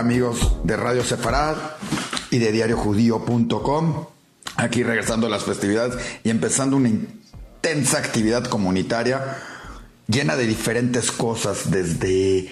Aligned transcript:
Amigos 0.00 0.56
de 0.64 0.78
Radio 0.78 1.04
Sefarad 1.04 1.56
y 2.30 2.38
de 2.38 2.52
diariojudío.com. 2.52 4.06
Aquí 4.56 4.82
regresando 4.82 5.26
a 5.26 5.30
las 5.30 5.44
festividades 5.44 6.02
y 6.24 6.30
empezando 6.30 6.78
una 6.78 6.88
intensa 6.88 7.98
actividad 7.98 8.44
comunitaria 8.44 9.36
llena 10.08 10.36
de 10.36 10.46
diferentes 10.46 11.12
cosas, 11.12 11.70
desde 11.70 12.50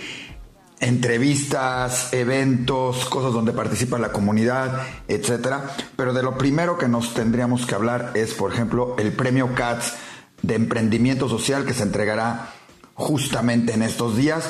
entrevistas, 0.81 2.13
eventos, 2.13 3.07
cosas 3.07 3.33
donde 3.33 3.53
participa 3.53 3.99
la 3.99 4.13
comunidad, 4.13 4.83
etcétera. 5.09 5.75
Pero 5.97 6.13
de 6.13 6.23
lo 6.23 6.37
primero 6.37 6.77
que 6.77 6.87
nos 6.87 7.15
tendríamos 7.15 7.65
que 7.65 7.75
hablar 7.75 8.13
es, 8.13 8.35
por 8.35 8.53
ejemplo, 8.53 8.95
el 8.99 9.13
premio 9.13 9.55
CATS 9.55 9.95
de 10.43 10.55
emprendimiento 10.55 11.31
social 11.31 11.65
que 11.65 11.73
se 11.73 11.85
entregará 11.85 12.53
justamente 12.93 13.73
en 13.73 13.81
estos 13.81 14.19
días, 14.19 14.45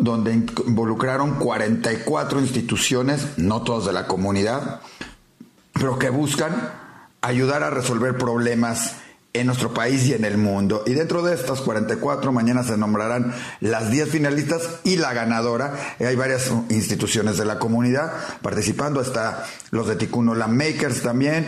donde 0.00 0.32
involucraron 0.32 1.34
44 1.34 2.40
instituciones, 2.40 3.38
no 3.38 3.62
todas 3.62 3.86
de 3.86 3.92
la 3.92 4.06
comunidad, 4.06 4.80
pero 5.74 5.98
que 5.98 6.10
buscan 6.10 6.72
ayudar 7.20 7.62
a 7.62 7.70
resolver 7.70 8.16
problemas 8.16 8.96
en 9.32 9.46
nuestro 9.46 9.72
país 9.72 10.06
y 10.06 10.14
en 10.14 10.24
el 10.24 10.38
mundo. 10.38 10.82
Y 10.86 10.94
dentro 10.94 11.22
de 11.22 11.34
estas 11.34 11.60
44, 11.60 12.32
mañana 12.32 12.64
se 12.64 12.76
nombrarán 12.76 13.32
las 13.60 13.90
10 13.90 14.08
finalistas 14.08 14.80
y 14.82 14.96
la 14.96 15.12
ganadora. 15.12 15.74
Hay 16.00 16.16
varias 16.16 16.50
instituciones 16.68 17.36
de 17.36 17.44
la 17.44 17.58
comunidad 17.58 18.12
participando. 18.42 19.00
Está 19.00 19.46
los 19.70 19.86
de 19.86 19.96
Ticuno 19.96 20.34
La 20.34 20.48
Makers 20.48 21.02
también. 21.02 21.46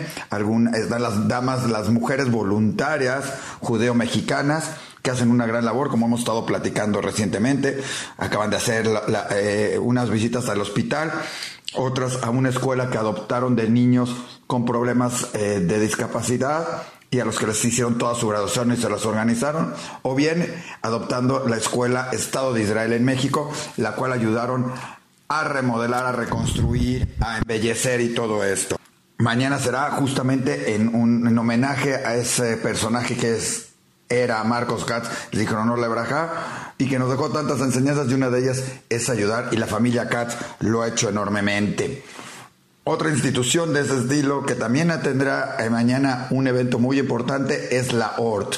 están 0.73 1.01
las 1.01 1.27
damas, 1.27 1.69
las 1.69 1.89
mujeres 1.89 2.31
voluntarias 2.31 3.25
judeo-mexicanas 3.59 4.71
que 5.03 5.11
hacen 5.11 5.29
una 5.29 5.45
gran 5.45 5.65
labor, 5.65 5.89
como 5.89 6.07
hemos 6.07 6.21
estado 6.21 6.45
platicando 6.45 7.01
recientemente. 7.01 7.83
Acaban 8.17 8.49
de 8.49 8.55
hacer 8.55 8.89
eh, 9.31 9.77
unas 9.79 10.09
visitas 10.09 10.49
al 10.49 10.61
hospital 10.61 11.11
otras 11.75 12.23
a 12.23 12.29
una 12.29 12.49
escuela 12.49 12.89
que 12.89 12.97
adoptaron 12.97 13.55
de 13.55 13.69
niños 13.69 14.15
con 14.47 14.65
problemas 14.65 15.27
eh, 15.33 15.59
de 15.59 15.79
discapacidad 15.79 16.83
y 17.09 17.19
a 17.19 17.25
los 17.25 17.37
que 17.37 17.47
les 17.47 17.63
hicieron 17.63 17.97
toda 17.97 18.15
su 18.15 18.27
graduación 18.27 18.71
y 18.71 18.77
se 18.77 18.89
las 18.89 19.05
organizaron, 19.05 19.73
o 20.01 20.15
bien 20.15 20.51
adoptando 20.81 21.47
la 21.47 21.57
escuela 21.57 22.09
Estado 22.11 22.53
de 22.53 22.63
Israel 22.63 22.93
en 22.93 23.05
México, 23.05 23.51
la 23.77 23.93
cual 23.93 24.13
ayudaron 24.13 24.71
a 25.27 25.43
remodelar, 25.43 26.05
a 26.05 26.11
reconstruir, 26.11 27.15
a 27.19 27.37
embellecer 27.37 28.01
y 28.01 28.13
todo 28.15 28.43
esto. 28.43 28.77
Mañana 29.19 29.59
será 29.59 29.91
justamente 29.91 30.73
en 30.73 30.95
un 30.95 31.27
en 31.27 31.37
homenaje 31.37 31.95
a 31.95 32.15
ese 32.15 32.57
personaje 32.57 33.15
que 33.15 33.35
es 33.35 33.72
era 34.21 34.43
Marcos 34.43 34.85
Katz, 34.85 35.09
Zichronor 35.35 35.79
Lebraja, 35.79 36.73
y 36.77 36.87
que 36.87 36.99
nos 36.99 37.09
dejó 37.09 37.29
tantas 37.29 37.59
enseñanzas 37.61 38.09
y 38.09 38.13
una 38.13 38.29
de 38.29 38.39
ellas 38.39 38.63
es 38.89 39.09
ayudar 39.09 39.49
y 39.51 39.57
la 39.57 39.67
familia 39.67 40.09
Katz 40.09 40.35
lo 40.59 40.81
ha 40.81 40.87
hecho 40.87 41.09
enormemente. 41.09 42.03
Otra 42.85 43.09
institución 43.09 43.73
de 43.73 43.81
ese 43.81 43.97
estilo 43.97 44.45
que 44.45 44.55
también 44.55 44.91
tendrá 45.01 45.55
eh, 45.59 45.69
mañana 45.69 46.27
un 46.31 46.47
evento 46.47 46.79
muy 46.79 46.99
importante 46.99 47.77
es 47.77 47.93
la 47.93 48.15
ORT. 48.17 48.55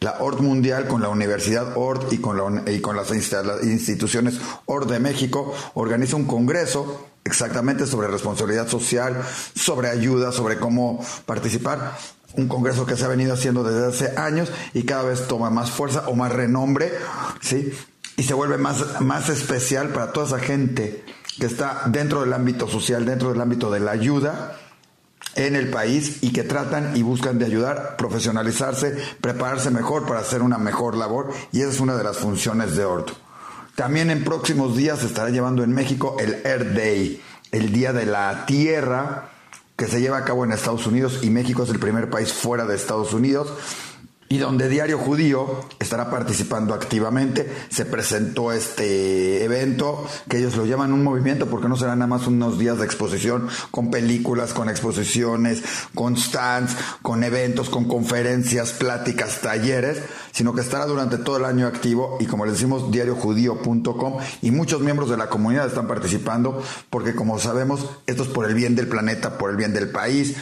La 0.00 0.16
ORT 0.20 0.40
Mundial 0.40 0.86
con 0.86 1.02
la 1.02 1.10
Universidad 1.10 1.76
ORT 1.76 2.12
y 2.12 2.18
con, 2.18 2.64
y 2.66 2.80
con 2.80 2.96
las 2.96 3.10
instituciones 3.10 4.38
ORT 4.64 4.88
de 4.88 5.00
México 5.00 5.52
organiza 5.74 6.16
un 6.16 6.24
congreso 6.24 7.08
exactamente 7.24 7.86
sobre 7.86 8.08
responsabilidad 8.08 8.68
social, 8.68 9.22
sobre 9.54 9.90
ayuda, 9.90 10.32
sobre 10.32 10.58
cómo 10.58 11.04
participar. 11.26 11.94
Un 12.38 12.48
congreso 12.48 12.86
que 12.86 12.96
se 12.96 13.04
ha 13.04 13.08
venido 13.08 13.34
haciendo 13.34 13.64
desde 13.64 13.86
hace 13.86 14.18
años 14.18 14.50
y 14.72 14.84
cada 14.84 15.02
vez 15.02 15.26
toma 15.26 15.50
más 15.50 15.70
fuerza 15.70 16.08
o 16.08 16.14
más 16.14 16.32
renombre, 16.32 16.92
¿sí? 17.40 17.72
Y 18.16 18.22
se 18.22 18.32
vuelve 18.32 18.58
más, 18.58 19.00
más 19.00 19.28
especial 19.28 19.88
para 19.88 20.12
toda 20.12 20.26
esa 20.26 20.38
gente 20.38 21.04
que 21.38 21.46
está 21.46 21.82
dentro 21.86 22.20
del 22.20 22.32
ámbito 22.32 22.68
social, 22.68 23.04
dentro 23.04 23.32
del 23.32 23.40
ámbito 23.40 23.70
de 23.70 23.80
la 23.80 23.90
ayuda 23.90 24.56
en 25.34 25.56
el 25.56 25.68
país 25.68 26.18
y 26.22 26.32
que 26.32 26.42
tratan 26.44 26.96
y 26.96 27.02
buscan 27.02 27.38
de 27.38 27.46
ayudar, 27.46 27.96
profesionalizarse, 27.96 28.96
prepararse 29.20 29.70
mejor 29.70 30.06
para 30.06 30.20
hacer 30.20 30.42
una 30.42 30.58
mejor 30.58 30.96
labor 30.96 31.32
y 31.52 31.60
esa 31.60 31.70
es 31.70 31.80
una 31.80 31.96
de 31.96 32.04
las 32.04 32.18
funciones 32.18 32.76
de 32.76 32.84
Orto. 32.84 33.14
También 33.74 34.10
en 34.10 34.24
próximos 34.24 34.76
días 34.76 35.02
estará 35.04 35.30
llevando 35.30 35.62
en 35.62 35.72
México 35.72 36.16
el 36.18 36.40
Earth 36.44 36.74
Day, 36.74 37.22
el 37.52 37.72
Día 37.72 37.92
de 37.92 38.06
la 38.06 38.46
Tierra, 38.46 39.30
que 39.78 39.86
se 39.86 40.00
lleva 40.00 40.18
a 40.18 40.24
cabo 40.24 40.44
en 40.44 40.50
Estados 40.50 40.88
Unidos 40.88 41.20
y 41.22 41.30
México 41.30 41.62
es 41.62 41.70
el 41.70 41.78
primer 41.78 42.10
país 42.10 42.32
fuera 42.32 42.66
de 42.66 42.74
Estados 42.74 43.14
Unidos 43.14 43.48
y 44.28 44.38
donde 44.38 44.68
Diario 44.68 44.98
Judío 44.98 45.64
estará 45.78 46.10
participando 46.10 46.74
activamente. 46.74 47.50
Se 47.70 47.84
presentó 47.84 48.52
este 48.52 49.44
evento 49.44 50.06
que 50.28 50.38
ellos 50.38 50.56
lo 50.56 50.66
llaman 50.66 50.92
un 50.92 51.02
movimiento 51.02 51.46
porque 51.46 51.68
no 51.68 51.76
serán 51.76 52.00
nada 52.00 52.08
más 52.08 52.26
unos 52.26 52.58
días 52.58 52.78
de 52.78 52.84
exposición 52.84 53.48
con 53.70 53.90
películas, 53.90 54.52
con 54.52 54.68
exposiciones, 54.68 55.62
con 55.94 56.16
stands, 56.16 56.76
con 57.02 57.24
eventos, 57.24 57.70
con 57.70 57.86
conferencias, 57.86 58.72
pláticas, 58.72 59.40
talleres, 59.40 60.02
sino 60.32 60.54
que 60.54 60.60
estará 60.60 60.86
durante 60.86 61.18
todo 61.18 61.38
el 61.38 61.44
año 61.44 61.66
activo 61.66 62.18
y 62.20 62.26
como 62.26 62.44
les 62.44 62.54
decimos 62.54 62.90
diariojudío.com 62.90 64.18
y 64.42 64.50
muchos 64.50 64.80
miembros 64.80 65.08
de 65.08 65.16
la 65.16 65.28
comunidad 65.28 65.66
están 65.66 65.88
participando 65.88 66.62
porque 66.90 67.14
como 67.14 67.38
sabemos 67.38 67.88
esto 68.06 68.24
es 68.24 68.28
por 68.28 68.46
el 68.46 68.54
bien 68.54 68.76
del 68.76 68.88
planeta, 68.88 69.38
por 69.38 69.50
el 69.50 69.56
bien 69.56 69.72
del 69.72 69.90
país 69.90 70.36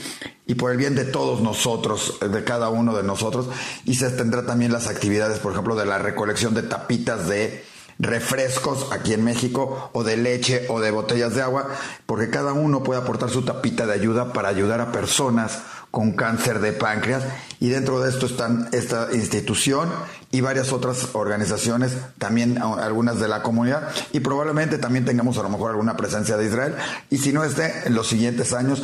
y 0.47 0.55
por 0.55 0.71
el 0.71 0.77
bien 0.77 0.95
de 0.95 1.05
todos 1.05 1.41
nosotros, 1.41 2.19
de 2.21 2.45
cada 2.45 2.69
uno 2.69 2.97
de 2.97 3.03
nosotros. 3.03 3.49
Y 3.85 3.95
se 3.95 4.11
tendrá 4.11 4.47
también 4.47 4.73
las 4.73 4.87
actividades, 4.87 5.41
por 5.41 5.53
ejemplo, 5.53 5.75
de 5.75 5.87
la 5.87 5.99
recolección 5.99 6.55
de 6.55 6.63
tapitas 6.63 7.29
de 7.29 7.65
refrescos 7.99 8.93
aquí 8.93 9.15
en 9.15 9.25
México 9.25 9.91
o 9.93 10.05
de 10.05 10.17
leche 10.17 10.67
o 10.69 10.81
de 10.81 10.91
botellas 10.91 11.35
de 11.35 11.43
agua, 11.43 11.69
porque 12.05 12.31
cada 12.31 12.53
uno 12.53 12.83
puede 12.83 13.01
aportar 13.01 13.31
su 13.31 13.43
tapita 13.43 13.87
de 13.87 13.95
ayuda 13.95 14.33
para 14.33 14.49
ayudar 14.49 14.81
a 14.81 14.93
personas 14.93 15.61
con 15.91 16.13
cáncer 16.13 16.61
de 16.61 16.73
páncreas 16.73 17.25
y 17.59 17.71
dentro 17.71 18.01
de 18.01 18.11
esto 18.11 18.27
están 18.27 18.69
esta 18.73 19.09
institución 19.15 19.89
y 20.31 20.43
varias 20.43 20.73
otras 20.73 21.15
organizaciones, 21.15 21.97
también 22.19 22.59
algunas 22.59 23.19
de 23.19 23.29
la 23.29 23.43
comunidad 23.43 23.89
y 24.13 24.21
probablemente 24.21 24.77
también 24.77 25.07
tengamos 25.07 25.39
a 25.39 25.43
lo 25.43 25.49
mejor 25.49 25.71
alguna 25.71 25.97
presencia 25.97 26.37
de 26.37 26.45
Israel 26.45 26.75
y 27.09 27.17
si 27.17 27.33
no 27.33 27.45
esté 27.45 27.87
en 27.87 27.95
los 27.95 28.09
siguientes 28.09 28.53
años 28.53 28.83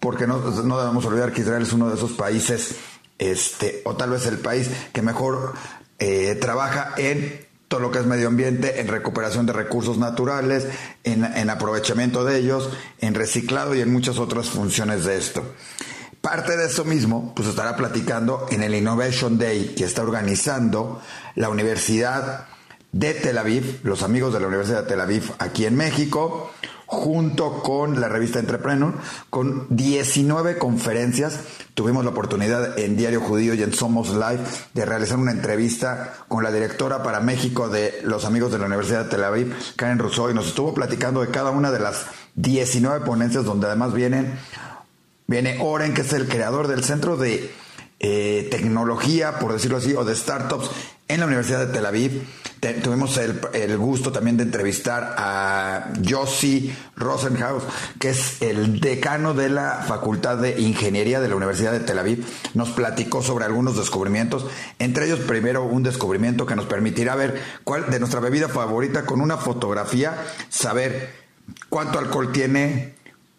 porque 0.00 0.26
no, 0.26 0.38
no 0.38 0.80
debemos 0.80 1.04
olvidar 1.04 1.32
que 1.32 1.42
Israel 1.42 1.62
es 1.62 1.72
uno 1.72 1.88
de 1.88 1.96
esos 1.96 2.12
países, 2.12 2.76
este, 3.18 3.82
o 3.84 3.94
tal 3.94 4.10
vez 4.10 4.26
el 4.26 4.38
país 4.38 4.70
que 4.92 5.02
mejor 5.02 5.54
eh, 5.98 6.36
trabaja 6.40 6.94
en 6.96 7.46
todo 7.68 7.80
lo 7.80 7.90
que 7.92 8.00
es 8.00 8.06
medio 8.06 8.26
ambiente, 8.26 8.80
en 8.80 8.88
recuperación 8.88 9.46
de 9.46 9.52
recursos 9.52 9.98
naturales, 9.98 10.66
en, 11.04 11.24
en, 11.24 11.50
aprovechamiento 11.50 12.24
de 12.24 12.38
ellos, 12.38 12.70
en 12.98 13.14
reciclado 13.14 13.76
y 13.76 13.80
en 13.80 13.92
muchas 13.92 14.18
otras 14.18 14.48
funciones 14.48 15.04
de 15.04 15.16
esto. 15.16 15.44
Parte 16.20 16.56
de 16.56 16.66
eso 16.66 16.84
mismo, 16.84 17.32
pues 17.34 17.48
estará 17.48 17.76
platicando 17.76 18.46
en 18.50 18.62
el 18.62 18.74
Innovation 18.74 19.38
Day 19.38 19.74
que 19.76 19.84
está 19.84 20.02
organizando 20.02 21.00
la 21.36 21.48
Universidad 21.48 22.48
de 22.92 23.14
Tel 23.14 23.38
Aviv, 23.38 23.80
los 23.84 24.02
amigos 24.02 24.32
de 24.32 24.40
la 24.40 24.48
Universidad 24.48 24.82
de 24.82 24.88
Tel 24.88 25.00
Aviv 25.00 25.30
aquí 25.38 25.64
en 25.64 25.76
México, 25.76 26.50
junto 26.90 27.62
con 27.62 28.00
la 28.00 28.08
revista 28.08 28.40
Entrepreneur, 28.40 28.92
con 29.30 29.66
19 29.70 30.58
conferencias. 30.58 31.38
Tuvimos 31.74 32.04
la 32.04 32.10
oportunidad 32.10 32.76
en 32.80 32.96
Diario 32.96 33.20
Judío 33.20 33.54
y 33.54 33.62
en 33.62 33.72
Somos 33.72 34.08
Live 34.10 34.40
de 34.74 34.84
realizar 34.84 35.16
una 35.16 35.30
entrevista 35.30 36.14
con 36.26 36.42
la 36.42 36.50
directora 36.50 37.04
para 37.04 37.20
México 37.20 37.68
de 37.68 38.00
los 38.02 38.24
amigos 38.24 38.50
de 38.50 38.58
la 38.58 38.66
Universidad 38.66 39.04
de 39.04 39.10
Tel 39.10 39.22
Aviv, 39.22 39.54
Karen 39.76 40.00
Rousseau, 40.00 40.30
y 40.30 40.34
nos 40.34 40.48
estuvo 40.48 40.74
platicando 40.74 41.20
de 41.20 41.28
cada 41.28 41.52
una 41.52 41.70
de 41.70 41.78
las 41.78 42.06
19 42.34 43.06
ponencias, 43.06 43.44
donde 43.44 43.68
además 43.68 43.94
vienen, 43.94 44.36
viene 45.28 45.58
Oren, 45.60 45.94
que 45.94 46.00
es 46.00 46.12
el 46.12 46.26
creador 46.26 46.66
del 46.66 46.82
Centro 46.82 47.16
de 47.16 47.54
eh, 48.00 48.48
Tecnología, 48.50 49.38
por 49.38 49.52
decirlo 49.52 49.76
así, 49.76 49.94
o 49.94 50.04
de 50.04 50.16
Startups 50.16 50.68
en 51.06 51.20
la 51.20 51.26
Universidad 51.26 51.64
de 51.64 51.72
Tel 51.72 51.86
Aviv 51.86 52.26
tuvimos 52.60 53.16
el, 53.16 53.78
gusto 53.78 54.12
también 54.12 54.36
de 54.36 54.42
entrevistar 54.42 55.14
a 55.16 55.92
Josie 56.06 56.74
Rosenhaus, 56.94 57.62
que 57.98 58.10
es 58.10 58.42
el 58.42 58.80
decano 58.80 59.32
de 59.32 59.48
la 59.48 59.84
Facultad 59.86 60.36
de 60.36 60.60
Ingeniería 60.60 61.20
de 61.20 61.28
la 61.28 61.36
Universidad 61.36 61.72
de 61.72 61.80
Tel 61.80 61.98
Aviv. 61.98 62.26
Nos 62.54 62.70
platicó 62.70 63.22
sobre 63.22 63.46
algunos 63.46 63.76
descubrimientos, 63.76 64.46
entre 64.78 65.06
ellos 65.06 65.20
primero 65.20 65.64
un 65.64 65.82
descubrimiento 65.82 66.44
que 66.44 66.56
nos 66.56 66.66
permitirá 66.66 67.14
ver 67.14 67.40
cuál 67.64 67.90
de 67.90 67.98
nuestra 67.98 68.20
bebida 68.20 68.48
favorita 68.48 69.06
con 69.06 69.22
una 69.22 69.38
fotografía, 69.38 70.22
saber 70.50 71.14
cuánto 71.70 71.98
alcohol 71.98 72.30
tiene, 72.30 72.94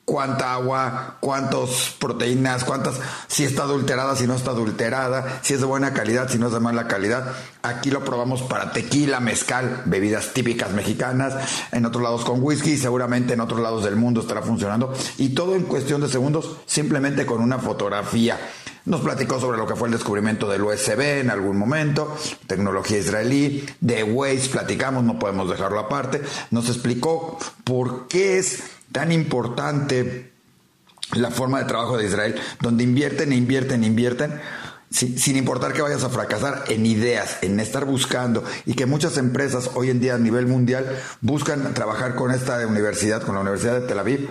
cuánta 0.05 0.53
agua, 0.53 1.17
cuántas 1.19 1.95
proteínas, 1.99 2.63
cuántas, 2.63 2.95
si 3.27 3.43
está 3.43 3.63
adulterada, 3.63 4.15
si 4.15 4.27
no 4.27 4.35
está 4.35 4.51
adulterada, 4.51 5.39
si 5.41 5.53
es 5.53 5.59
de 5.59 5.65
buena 5.65 5.93
calidad, 5.93 6.29
si 6.29 6.37
no 6.37 6.47
es 6.47 6.53
de 6.53 6.59
mala 6.59 6.87
calidad. 6.87 7.33
Aquí 7.61 7.91
lo 7.91 8.03
probamos 8.03 8.41
para 8.41 8.71
tequila, 8.71 9.19
mezcal, 9.19 9.83
bebidas 9.85 10.33
típicas 10.33 10.71
mexicanas, 10.71 11.35
en 11.71 11.85
otros 11.85 12.03
lados 12.03 12.25
con 12.25 12.43
whisky, 12.43 12.77
seguramente 12.77 13.33
en 13.33 13.41
otros 13.41 13.61
lados 13.61 13.83
del 13.83 13.95
mundo 13.95 14.21
estará 14.21 14.41
funcionando. 14.41 14.93
Y 15.17 15.29
todo 15.29 15.55
en 15.55 15.63
cuestión 15.63 16.01
de 16.01 16.09
segundos, 16.09 16.57
simplemente 16.65 17.25
con 17.25 17.41
una 17.41 17.59
fotografía. 17.59 18.37
Nos 18.83 19.01
platicó 19.01 19.39
sobre 19.39 19.59
lo 19.59 19.67
que 19.67 19.75
fue 19.75 19.89
el 19.89 19.93
descubrimiento 19.93 20.49
del 20.49 20.63
USB 20.63 21.19
en 21.19 21.29
algún 21.29 21.55
momento, 21.55 22.17
tecnología 22.47 22.97
israelí, 22.97 23.63
de 23.79 24.03
Waze 24.03 24.49
platicamos, 24.49 25.03
no 25.03 25.19
podemos 25.19 25.47
dejarlo 25.49 25.79
aparte. 25.79 26.21
Nos 26.49 26.67
explicó 26.67 27.37
por 27.63 28.07
qué 28.07 28.39
es 28.39 28.63
tan 28.91 29.11
importante 29.11 30.31
la 31.13 31.31
forma 31.31 31.59
de 31.59 31.65
trabajo 31.65 31.97
de 31.97 32.05
Israel, 32.05 32.35
donde 32.61 32.83
invierten, 32.83 33.31
e 33.31 33.35
invierten, 33.35 33.83
e 33.83 33.87
invierten, 33.87 34.39
sin, 34.89 35.37
importar 35.37 35.73
que 35.73 35.81
vayas 35.81 36.03
a 36.03 36.09
fracasar 36.09 36.65
en 36.67 36.85
ideas, 36.85 37.37
en 37.41 37.59
estar 37.59 37.85
buscando, 37.85 38.43
y 38.65 38.73
que 38.73 38.85
muchas 38.85 39.17
empresas 39.17 39.71
hoy 39.75 39.89
en 39.89 39.99
día 39.99 40.15
a 40.15 40.19
nivel 40.19 40.47
mundial 40.47 40.85
buscan 41.21 41.73
trabajar 41.73 42.15
con 42.15 42.31
esta 42.31 42.65
universidad, 42.67 43.23
con 43.23 43.35
la 43.35 43.41
Universidad 43.41 43.79
de 43.79 43.87
Tel 43.87 43.99
Aviv, 43.99 44.29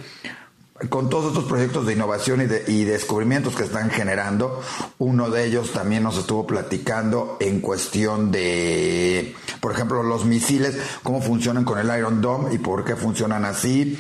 con 0.88 1.10
todos 1.10 1.26
estos 1.28 1.44
proyectos 1.44 1.86
de 1.86 1.92
innovación 1.92 2.40
y, 2.66 2.84
descubrimientos 2.84 3.54
que 3.54 3.64
están 3.64 3.90
generando, 3.90 4.62
uno 4.98 5.28
de 5.28 5.44
ellos 5.44 5.72
también 5.72 6.02
nos 6.02 6.16
estuvo 6.16 6.46
platicando 6.46 7.36
en 7.40 7.60
cuestión 7.60 8.30
de, 8.30 9.34
por 9.60 9.72
ejemplo, 9.72 10.02
los 10.02 10.24
misiles, 10.24 10.78
cómo 11.02 11.20
funcionan 11.20 11.64
con 11.64 11.78
el 11.78 11.98
Iron 11.98 12.22
Dome 12.22 12.54
y 12.54 12.58
por 12.58 12.84
qué 12.84 12.96
funcionan 12.96 13.44
así. 13.44 13.98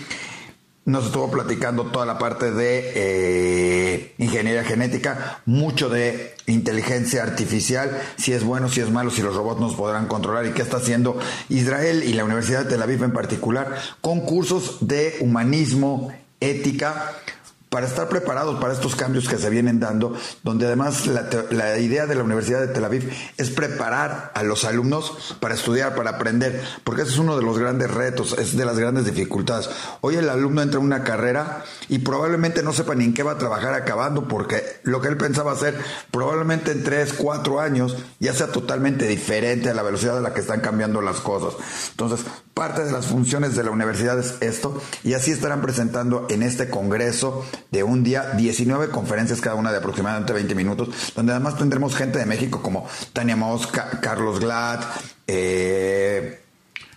Nos 0.90 1.06
estuvo 1.06 1.30
platicando 1.30 1.84
toda 1.84 2.04
la 2.04 2.18
parte 2.18 2.50
de 2.50 2.92
eh, 2.96 4.14
ingeniería 4.18 4.64
genética, 4.64 5.40
mucho 5.46 5.88
de 5.88 6.34
inteligencia 6.46 7.22
artificial, 7.22 7.96
si 8.16 8.32
es 8.32 8.42
bueno, 8.42 8.68
si 8.68 8.80
es 8.80 8.90
malo, 8.90 9.12
si 9.12 9.22
los 9.22 9.36
robots 9.36 9.60
nos 9.60 9.76
podrán 9.76 10.08
controlar 10.08 10.46
y 10.46 10.50
qué 10.50 10.62
está 10.62 10.78
haciendo 10.78 11.16
Israel 11.48 12.02
y 12.02 12.14
la 12.14 12.24
Universidad 12.24 12.64
de 12.64 12.70
Tel 12.70 12.82
Aviv 12.82 13.04
en 13.04 13.12
particular, 13.12 13.76
con 14.00 14.22
cursos 14.22 14.78
de 14.80 15.16
humanismo 15.20 16.12
ética 16.40 17.12
para 17.70 17.86
estar 17.86 18.08
preparados 18.08 18.60
para 18.60 18.74
estos 18.74 18.96
cambios 18.96 19.28
que 19.28 19.38
se 19.38 19.48
vienen 19.48 19.78
dando, 19.78 20.14
donde 20.42 20.66
además 20.66 21.06
la, 21.06 21.78
idea 21.78 22.06
de 22.06 22.16
la 22.16 22.24
Universidad 22.24 22.60
de 22.60 22.68
Tel 22.68 22.84
Aviv 22.84 23.10
es 23.36 23.50
preparar 23.50 24.32
a 24.34 24.42
los 24.42 24.64
alumnos 24.64 25.36
para 25.38 25.54
estudiar, 25.54 25.94
para 25.94 26.10
aprender, 26.10 26.60
porque 26.82 27.02
ese 27.02 27.12
es 27.12 27.18
uno 27.18 27.36
de 27.36 27.44
los 27.44 27.58
grandes 27.58 27.90
retos, 27.90 28.36
es 28.38 28.56
de 28.56 28.64
las 28.64 28.76
grandes 28.76 29.06
dificultades. 29.06 29.70
Hoy 30.00 30.16
el 30.16 30.28
alumno 30.28 30.62
entra 30.62 30.80
en 30.80 30.86
una 30.86 31.04
carrera 31.04 31.64
y 31.88 32.00
probablemente 32.00 32.64
no 32.64 32.72
sepa 32.72 32.96
ni 32.96 33.04
en 33.04 33.14
qué 33.14 33.22
va 33.22 33.32
a 33.32 33.38
trabajar 33.38 33.72
acabando, 33.74 34.26
porque 34.26 34.80
lo 34.82 35.00
que 35.00 35.06
él 35.06 35.16
pensaba 35.16 35.52
hacer 35.52 35.78
probablemente 36.10 36.72
en 36.72 36.82
tres, 36.82 37.12
cuatro 37.12 37.60
años 37.60 37.96
ya 38.18 38.34
sea 38.34 38.48
totalmente 38.48 39.06
diferente 39.06 39.70
a 39.70 39.74
la 39.74 39.82
velocidad 39.84 40.18
a 40.18 40.20
la 40.20 40.34
que 40.34 40.40
están 40.40 40.60
cambiando 40.60 41.00
las 41.02 41.20
cosas. 41.20 41.54
Entonces, 41.92 42.26
parte 42.52 42.84
de 42.84 42.90
las 42.90 43.06
funciones 43.06 43.54
de 43.54 43.62
la 43.62 43.70
universidad 43.70 44.18
es 44.18 44.34
esto, 44.40 44.82
y 45.04 45.14
así 45.14 45.30
estarán 45.30 45.62
presentando 45.62 46.26
en 46.30 46.42
este 46.42 46.68
congreso 46.68 47.44
de 47.70 47.82
un 47.82 48.02
día, 48.02 48.32
19 48.32 48.88
conferencias 48.88 49.40
cada 49.40 49.56
una 49.56 49.72
de 49.72 49.78
aproximadamente 49.78 50.32
20 50.32 50.54
minutos, 50.54 50.88
donde 51.14 51.32
además 51.32 51.56
tendremos 51.56 51.94
gente 51.94 52.18
de 52.18 52.26
México 52.26 52.62
como 52.62 52.86
Tania 53.12 53.36
Mosca, 53.36 54.00
Carlos 54.00 54.40
Glad, 54.40 54.80
eh, 55.26 56.42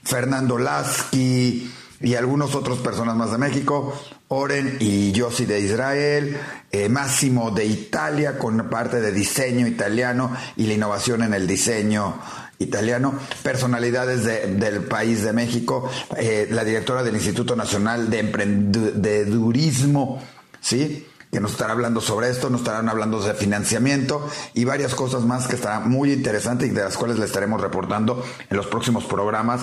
Fernando 0.04 0.58
Lasky 0.58 1.72
y 2.02 2.16
algunos 2.16 2.56
otros 2.56 2.80
personas 2.80 3.16
más 3.16 3.32
de 3.32 3.38
México, 3.38 3.98
Oren 4.28 4.78
y 4.80 5.12
Yossi 5.12 5.46
de 5.46 5.62
Israel, 5.62 6.38
eh, 6.72 6.90
Máximo 6.90 7.52
de 7.52 7.66
Italia 7.66 8.38
con 8.38 8.70
parte 8.70 9.00
de 9.00 9.12
diseño 9.12 9.68
italiano 9.68 10.36
y 10.58 10.66
la 10.66 10.74
innovación 10.74 11.24
en 11.24 11.34
el 11.34 11.48
diseño 11.48 12.20
italiano, 12.60 13.16
personalidades 13.42 14.26
del 14.26 14.84
país 14.84 15.24
de 15.24 15.34
México, 15.34 15.90
eh, 16.18 16.48
la 16.50 16.66
directora 16.66 17.04
del 17.04 17.16
Instituto 17.16 17.56
Nacional 17.56 18.10
de 18.10 18.20
Emprendedurismo 18.20 20.22
¿sí? 20.64 21.08
que 21.32 21.40
nos 21.40 21.52
estará 21.52 21.74
hablando 21.74 22.00
sobre 22.00 22.30
esto, 22.30 22.52
nos 22.52 22.62
estarán 22.62 22.90
hablando 22.90 23.20
de 23.20 23.34
financiamiento 23.34 24.30
y 24.54 24.66
varias 24.66 24.94
cosas 24.94 25.24
más 25.24 25.48
que 25.48 25.56
estarán 25.56 25.90
muy 25.90 26.14
interesantes 26.14 26.70
y 26.70 26.72
de 26.72 26.84
las 26.84 26.96
cuales 26.96 27.18
le 27.18 27.26
estaremos 27.26 27.60
reportando 27.60 28.24
en 28.50 28.56
los 28.56 28.68
próximos 28.68 29.04
programas 29.06 29.62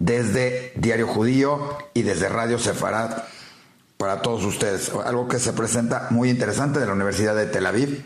desde 0.00 0.72
Diario 0.74 1.06
Judío 1.06 1.78
y 1.94 2.02
desde 2.02 2.28
Radio 2.28 2.58
Sefarad 2.58 3.22
para 3.96 4.20
todos 4.20 4.44
ustedes. 4.44 4.90
Algo 5.06 5.28
que 5.28 5.38
se 5.38 5.52
presenta 5.52 6.08
muy 6.10 6.28
interesante 6.28 6.80
de 6.80 6.86
la 6.86 6.92
Universidad 6.92 7.36
de 7.36 7.46
Tel 7.46 7.66
Aviv. 7.66 8.04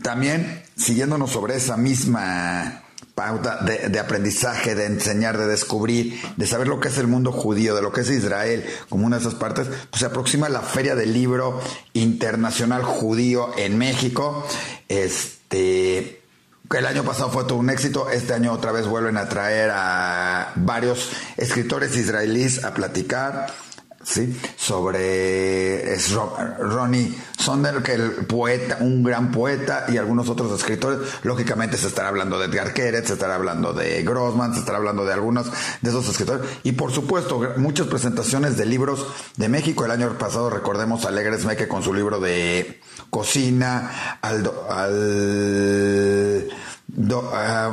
También, 0.00 0.62
siguiéndonos 0.74 1.30
sobre 1.30 1.56
esa 1.56 1.76
misma 1.76 2.82
pauta 3.18 3.56
de, 3.64 3.98
aprendizaje, 3.98 4.76
de 4.76 4.86
enseñar, 4.86 5.36
de 5.38 5.48
descubrir, 5.48 6.20
de 6.36 6.46
saber 6.46 6.68
lo 6.68 6.78
que 6.78 6.86
es 6.86 6.98
el 6.98 7.08
mundo 7.08 7.32
judío, 7.32 7.74
de 7.74 7.82
lo 7.82 7.92
que 7.92 8.02
es 8.02 8.10
Israel, 8.10 8.64
como 8.88 9.06
una 9.06 9.16
de 9.16 9.22
esas 9.22 9.34
partes, 9.34 9.66
pues 9.90 9.98
se 9.98 10.06
aproxima 10.06 10.48
la 10.48 10.60
Feria 10.60 10.94
del 10.94 11.12
Libro 11.12 11.60
Internacional 11.94 12.84
Judío 12.84 13.50
en 13.58 13.76
México. 13.76 14.46
Este, 14.86 16.22
el 16.70 16.86
año 16.86 17.02
pasado 17.02 17.30
fue 17.30 17.42
todo 17.42 17.58
un 17.58 17.70
éxito, 17.70 18.08
este 18.08 18.34
año 18.34 18.52
otra 18.52 18.70
vez 18.70 18.86
vuelven 18.86 19.16
a 19.16 19.28
traer 19.28 19.72
a 19.74 20.52
varios 20.54 21.10
escritores 21.36 21.96
israelíes 21.96 22.62
a 22.62 22.72
platicar 22.72 23.48
¿sí? 24.08 24.40
sobre 24.56 25.96
Ronnie 26.58 27.14
Sonder, 27.38 27.82
que 27.82 27.92
el 27.94 28.10
poeta, 28.26 28.78
un 28.80 29.02
gran 29.02 29.30
poeta, 29.30 29.86
y 29.88 29.96
algunos 29.96 30.28
otros 30.28 30.52
escritores. 30.52 31.00
Lógicamente 31.22 31.76
se 31.76 31.88
estará 31.88 32.08
hablando 32.08 32.38
de 32.38 32.46
Edgar 32.46 32.72
Keret, 32.72 33.06
se 33.06 33.12
estará 33.14 33.34
hablando 33.36 33.72
de 33.72 34.02
Grossman, 34.02 34.54
se 34.54 34.60
estará 34.60 34.78
habldo 34.78 35.04
de 35.04 35.12
algunos 35.12 35.46
de 35.80 35.90
esos 35.90 36.08
escritores. 36.08 36.42
Y 36.62 36.72
por 36.72 36.92
supuesto, 36.92 37.40
muchas 37.56 37.86
presentaciones 37.86 38.56
de 38.56 38.66
libros 38.66 39.06
de 39.36 39.48
México. 39.48 39.84
El 39.84 39.90
año 39.90 40.16
pasado 40.18 40.50
recordemos 40.50 41.04
a 41.04 41.08
Alegres 41.08 41.44
Meque 41.44 41.68
con 41.68 41.82
su 41.82 41.94
libro 41.94 42.20
de 42.20 42.80
cocina, 43.10 44.18
al 44.20 44.42
Ah, 47.32 47.72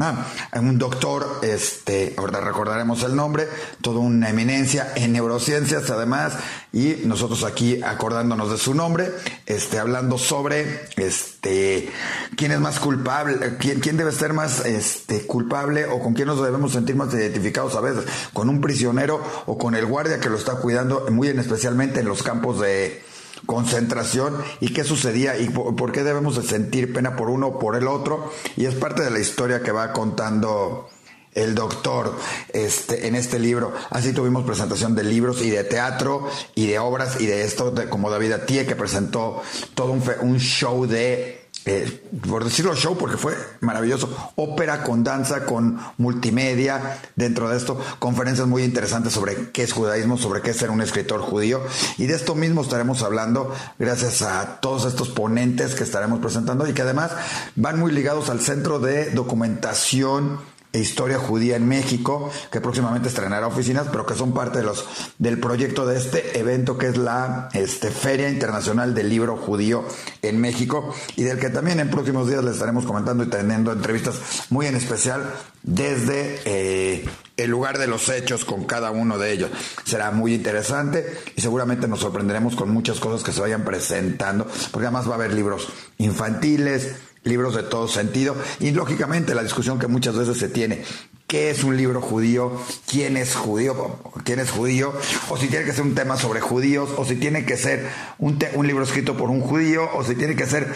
ah, 0.00 0.26
un 0.60 0.78
doctor, 0.78 1.40
este, 1.42 2.14
ahora 2.16 2.40
recordaremos 2.40 3.04
el 3.04 3.14
nombre, 3.14 3.46
toda 3.80 4.00
una 4.00 4.30
eminencia 4.30 4.92
en 4.96 5.12
neurociencias 5.12 5.88
además, 5.90 6.32
y 6.72 6.96
nosotros 7.04 7.44
aquí 7.44 7.80
acordándonos 7.84 8.50
de 8.50 8.58
su 8.58 8.74
nombre, 8.74 9.12
este, 9.46 9.78
hablando 9.78 10.18
sobre 10.18 10.86
este, 10.96 11.88
quién 12.36 12.50
es 12.50 12.58
más 12.58 12.80
culpable, 12.80 13.56
quién, 13.60 13.78
quién 13.78 13.96
debe 13.96 14.10
ser 14.10 14.32
más 14.32 14.66
este, 14.66 15.24
culpable 15.24 15.86
o 15.86 16.00
con 16.00 16.14
quién 16.14 16.26
nos 16.26 16.42
debemos 16.42 16.72
sentir 16.72 16.96
más 16.96 17.14
identificados 17.14 17.76
a 17.76 17.80
veces, 17.80 18.04
con 18.32 18.48
un 18.48 18.60
prisionero 18.60 19.22
o 19.46 19.56
con 19.56 19.76
el 19.76 19.86
guardia 19.86 20.18
que 20.18 20.30
lo 20.30 20.36
está 20.36 20.56
cuidando, 20.56 21.06
muy 21.12 21.28
en 21.28 21.38
especialmente 21.38 22.00
en 22.00 22.08
los 22.08 22.24
campos 22.24 22.60
de 22.60 23.13
concentración 23.46 24.36
y 24.60 24.72
qué 24.72 24.84
sucedía 24.84 25.38
y 25.38 25.48
por, 25.48 25.92
qué 25.92 26.02
debemos 26.02 26.36
de 26.36 26.42
sentir 26.42 26.92
pena 26.92 27.16
por 27.16 27.30
uno 27.30 27.48
o 27.48 27.58
por 27.58 27.76
el 27.76 27.86
otro 27.86 28.32
y 28.56 28.66
es 28.66 28.74
parte 28.74 29.02
de 29.02 29.10
la 29.10 29.18
historia 29.18 29.62
que 29.62 29.72
va 29.72 29.92
contando 29.92 30.88
el 31.34 31.54
doctor 31.54 32.16
este, 32.52 33.08
en 33.08 33.16
este 33.16 33.38
libro. 33.38 33.72
Así 33.90 34.12
tuvimos 34.12 34.44
presentación 34.44 34.94
de 34.94 35.02
libros 35.02 35.42
y 35.42 35.50
de 35.50 35.64
teatro 35.64 36.28
y 36.54 36.66
de 36.66 36.78
obras 36.78 37.20
y 37.20 37.26
de 37.26 37.42
esto, 37.42 37.74
como 37.90 38.10
David 38.10 38.32
Atie, 38.32 38.66
que 38.66 38.76
presentó 38.76 39.42
todo 39.74 39.92
un 40.20 40.38
show 40.38 40.86
de 40.86 41.43
eh, 41.66 42.02
por 42.28 42.44
decirlo 42.44 42.74
show, 42.74 42.96
porque 42.98 43.16
fue 43.16 43.34
maravilloso, 43.60 44.32
ópera 44.36 44.82
con 44.82 45.02
danza, 45.02 45.44
con 45.46 45.78
multimedia, 45.98 46.98
dentro 47.16 47.48
de 47.48 47.56
esto, 47.56 47.80
conferencias 47.98 48.46
muy 48.46 48.64
interesantes 48.64 49.12
sobre 49.12 49.50
qué 49.50 49.62
es 49.62 49.72
judaísmo, 49.72 50.18
sobre 50.18 50.42
qué 50.42 50.50
es 50.50 50.56
ser 50.56 50.70
un 50.70 50.82
escritor 50.82 51.20
judío, 51.20 51.62
y 51.96 52.06
de 52.06 52.14
esto 52.14 52.34
mismo 52.34 52.62
estaremos 52.62 53.02
hablando 53.02 53.54
gracias 53.78 54.22
a 54.22 54.60
todos 54.60 54.84
estos 54.84 55.08
ponentes 55.08 55.74
que 55.74 55.84
estaremos 55.84 56.20
presentando 56.20 56.68
y 56.68 56.74
que 56.74 56.82
además 56.82 57.12
van 57.56 57.78
muy 57.78 57.92
ligados 57.92 58.30
al 58.30 58.40
Centro 58.40 58.78
de 58.78 59.10
Documentación 59.10 60.53
Historia 60.78 61.18
Judía 61.18 61.56
en 61.56 61.68
México, 61.68 62.30
que 62.50 62.60
próximamente 62.60 63.08
estrenará 63.08 63.46
oficinas, 63.46 63.86
pero 63.90 64.06
que 64.06 64.14
son 64.14 64.32
parte 64.32 64.58
de 64.58 64.64
los, 64.64 64.84
del 65.18 65.38
proyecto 65.38 65.86
de 65.86 65.98
este 65.98 66.38
evento 66.38 66.78
que 66.78 66.88
es 66.88 66.96
la 66.96 67.48
este, 67.52 67.90
Feria 67.90 68.28
Internacional 68.28 68.94
del 68.94 69.08
Libro 69.08 69.36
Judío 69.36 69.84
en 70.22 70.40
México 70.40 70.94
y 71.16 71.22
del 71.22 71.38
que 71.38 71.50
también 71.50 71.80
en 71.80 71.90
próximos 71.90 72.28
días 72.28 72.44
les 72.44 72.54
estaremos 72.54 72.86
comentando 72.86 73.24
y 73.24 73.28
teniendo 73.28 73.72
entrevistas 73.72 74.46
muy 74.50 74.66
en 74.66 74.76
especial 74.76 75.22
desde 75.62 76.40
eh, 76.44 77.04
el 77.36 77.50
lugar 77.50 77.78
de 77.78 77.86
los 77.86 78.08
hechos 78.08 78.44
con 78.44 78.64
cada 78.64 78.90
uno 78.90 79.18
de 79.18 79.32
ellos. 79.32 79.50
Será 79.84 80.10
muy 80.10 80.34
interesante 80.34 81.18
y 81.36 81.40
seguramente 81.40 81.88
nos 81.88 82.00
sorprenderemos 82.00 82.54
con 82.54 82.70
muchas 82.70 83.00
cosas 83.00 83.24
que 83.24 83.32
se 83.32 83.40
vayan 83.40 83.64
presentando, 83.64 84.46
porque 84.70 84.86
además 84.86 85.08
va 85.08 85.12
a 85.12 85.16
haber 85.16 85.32
libros 85.32 85.68
infantiles, 85.98 86.96
libros 87.24 87.54
de 87.54 87.64
todo 87.64 87.88
sentido. 87.88 88.36
Y 88.60 88.70
lógicamente 88.70 89.34
la 89.34 89.42
discusión 89.42 89.78
que 89.78 89.86
muchas 89.86 90.16
veces 90.16 90.38
se 90.38 90.48
tiene 90.48 90.84
qué 91.26 91.50
es 91.50 91.64
un 91.64 91.76
libro 91.76 92.00
judío, 92.00 92.52
quién 92.86 93.16
es 93.16 93.34
judío, 93.34 93.98
quién 94.24 94.38
es 94.38 94.50
judío, 94.50 94.92
o 95.28 95.36
si 95.36 95.48
tiene 95.48 95.64
que 95.64 95.72
ser 95.72 95.82
un 95.82 95.94
tema 95.94 96.16
sobre 96.16 96.40
judíos, 96.40 96.90
o 96.96 97.04
si 97.04 97.16
tiene 97.16 97.44
que 97.44 97.56
ser 97.56 97.88
un, 98.18 98.38
un 98.54 98.66
libro 98.66 98.84
escrito 98.84 99.16
por 99.16 99.30
un 99.30 99.40
judío, 99.40 99.88
o 99.94 100.04
si 100.04 100.14
tiene 100.14 100.36
que 100.36 100.46
ser 100.46 100.72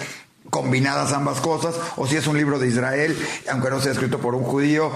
combinadas 0.50 1.12
ambas 1.12 1.40
cosas, 1.40 1.74
o 1.96 2.06
si 2.06 2.16
es 2.16 2.26
un 2.26 2.36
libro 2.36 2.58
de 2.58 2.68
Israel, 2.68 3.16
aunque 3.50 3.70
no 3.70 3.80
sea 3.80 3.92
escrito 3.92 4.18
por 4.18 4.34
un 4.34 4.44
judío, 4.44 4.90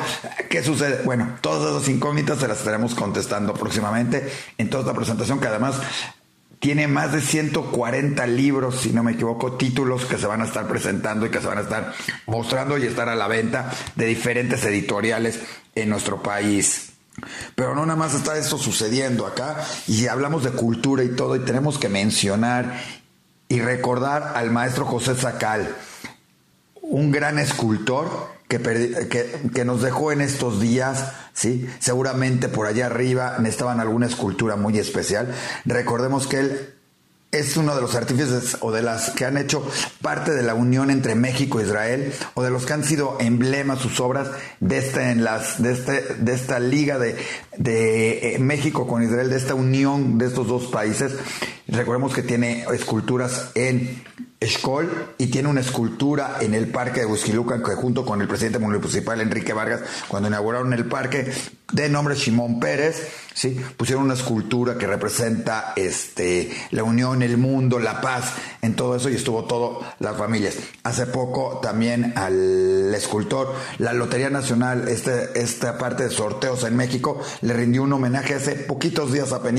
¿qué 0.48 0.62
sucede? 0.64 1.02
Bueno, 1.04 1.36
todas 1.40 1.76
esas 1.76 1.88
incógnitas 1.94 2.38
se 2.38 2.48
las 2.48 2.58
estaremos 2.58 2.94
contestando 2.94 3.52
próximamente 3.54 4.32
en 4.58 4.70
toda 4.70 4.82
esta 4.82 4.94
presentación, 4.94 5.40
que 5.40 5.48
además 5.48 5.76
tiene 6.62 6.86
más 6.86 7.10
de 7.10 7.20
140 7.20 8.24
libros, 8.28 8.82
si 8.82 8.90
no 8.90 9.02
me 9.02 9.14
equivoco, 9.14 9.54
títulos 9.54 10.04
que 10.04 10.16
se 10.16 10.28
van 10.28 10.42
a 10.42 10.44
estar 10.44 10.68
presentando 10.68 11.26
y 11.26 11.28
que 11.28 11.40
se 11.40 11.48
van 11.48 11.58
a 11.58 11.62
estar 11.62 11.92
mostrando 12.26 12.78
y 12.78 12.86
estar 12.86 13.08
a 13.08 13.16
la 13.16 13.26
venta 13.26 13.68
de 13.96 14.06
diferentes 14.06 14.64
editoriales 14.64 15.40
en 15.74 15.88
nuestro 15.88 16.22
país. 16.22 16.92
Pero 17.56 17.74
no 17.74 17.84
nada 17.84 17.98
más 17.98 18.14
está 18.14 18.38
esto 18.38 18.58
sucediendo 18.58 19.26
acá 19.26 19.56
y 19.88 20.06
hablamos 20.06 20.44
de 20.44 20.52
cultura 20.52 21.02
y 21.02 21.16
todo 21.16 21.34
y 21.34 21.40
tenemos 21.40 21.78
que 21.78 21.88
mencionar 21.88 22.80
y 23.48 23.58
recordar 23.60 24.34
al 24.36 24.52
maestro 24.52 24.86
José 24.86 25.16
Zacal, 25.16 25.74
un 26.80 27.10
gran 27.10 27.40
escultor 27.40 28.28
que, 28.60 29.64
nos 29.64 29.82
dejó 29.82 30.12
en 30.12 30.20
estos 30.20 30.60
días, 30.60 31.12
¿sí? 31.32 31.68
Seguramente 31.78 32.48
por 32.48 32.66
allá 32.66 32.86
arriba 32.86 33.36
necesitaban 33.38 33.80
alguna 33.80 34.06
escultura 34.06 34.56
muy 34.56 34.78
especial. 34.78 35.34
Recordemos 35.64 36.26
que 36.26 36.40
él 36.40 36.74
es 37.32 37.56
uno 37.56 37.74
de 37.74 37.80
los 37.80 37.94
artífices 37.94 38.58
o 38.60 38.72
de 38.72 38.82
las 38.82 39.10
que 39.10 39.24
han 39.24 39.38
hecho 39.38 39.66
parte 40.02 40.32
de 40.32 40.42
la 40.42 40.54
unión 40.54 40.90
entre 40.90 41.14
México 41.14 41.60
e 41.60 41.62
Israel 41.62 42.12
o 42.34 42.42
de 42.42 42.50
los 42.50 42.66
que 42.66 42.74
han 42.74 42.84
sido 42.84 43.16
emblemas 43.20 43.78
sus 43.78 44.00
obras 44.00 44.28
de 44.60 44.76
este 44.76 45.00
de 45.00 46.32
esta 46.34 46.60
liga 46.60 46.98
de, 46.98 47.16
de 47.56 48.34
eh, 48.34 48.38
México 48.38 48.86
con 48.86 49.02
Israel 49.02 49.30
de 49.30 49.36
esta 49.36 49.54
unión 49.54 50.18
de 50.18 50.26
estos 50.26 50.46
dos 50.46 50.66
países 50.66 51.12
recordemos 51.68 52.12
que 52.12 52.22
tiene 52.22 52.66
esculturas 52.70 53.50
en 53.54 54.04
Y 55.18 55.26
tiene 55.28 55.48
una 55.48 55.60
escultura 55.60 56.38
en 56.40 56.54
el 56.54 56.68
parque 56.68 57.00
de 57.00 57.06
Huizquilucan 57.06 57.62
que 57.62 57.74
junto 57.74 58.04
con 58.04 58.20
el 58.20 58.28
presidente 58.28 58.58
municipal 58.58 59.20
Enrique 59.20 59.52
Vargas 59.52 59.82
cuando 60.08 60.28
inauguraron 60.28 60.72
el 60.72 60.86
parque 60.86 61.30
de 61.72 61.88
nombre 61.88 62.16
Simón 62.16 62.60
Pérez, 62.60 63.08
sí, 63.32 63.58
pusieron 63.76 64.04
una 64.04 64.14
escultura 64.14 64.76
que 64.76 64.86
representa 64.86 65.72
este 65.76 66.50
la 66.70 66.82
unión, 66.84 67.22
el 67.22 67.38
mundo, 67.38 67.78
la 67.78 68.00
paz, 68.00 68.34
en 68.60 68.74
todo 68.76 68.96
eso 68.96 69.08
y 69.08 69.14
estuvo 69.14 69.44
todo 69.44 69.80
las 69.98 70.16
familias. 70.16 70.56
Hace 70.82 71.06
poco 71.06 71.60
también 71.62 72.12
al 72.16 72.94
escultor 72.94 73.54
la 73.78 73.94
Lotería 73.94 74.28
Nacional, 74.28 74.88
este, 74.88 75.40
esta 75.40 75.78
parte 75.78 76.04
de 76.04 76.10
sorteos 76.10 76.64
en 76.64 76.76
México, 76.76 77.22
le 77.40 77.54
rindió 77.54 77.84
un 77.84 77.92
homenaje 77.92 78.34
hace 78.34 78.54
poquitos 78.56 79.12
días 79.12 79.32
apenas 79.32 79.52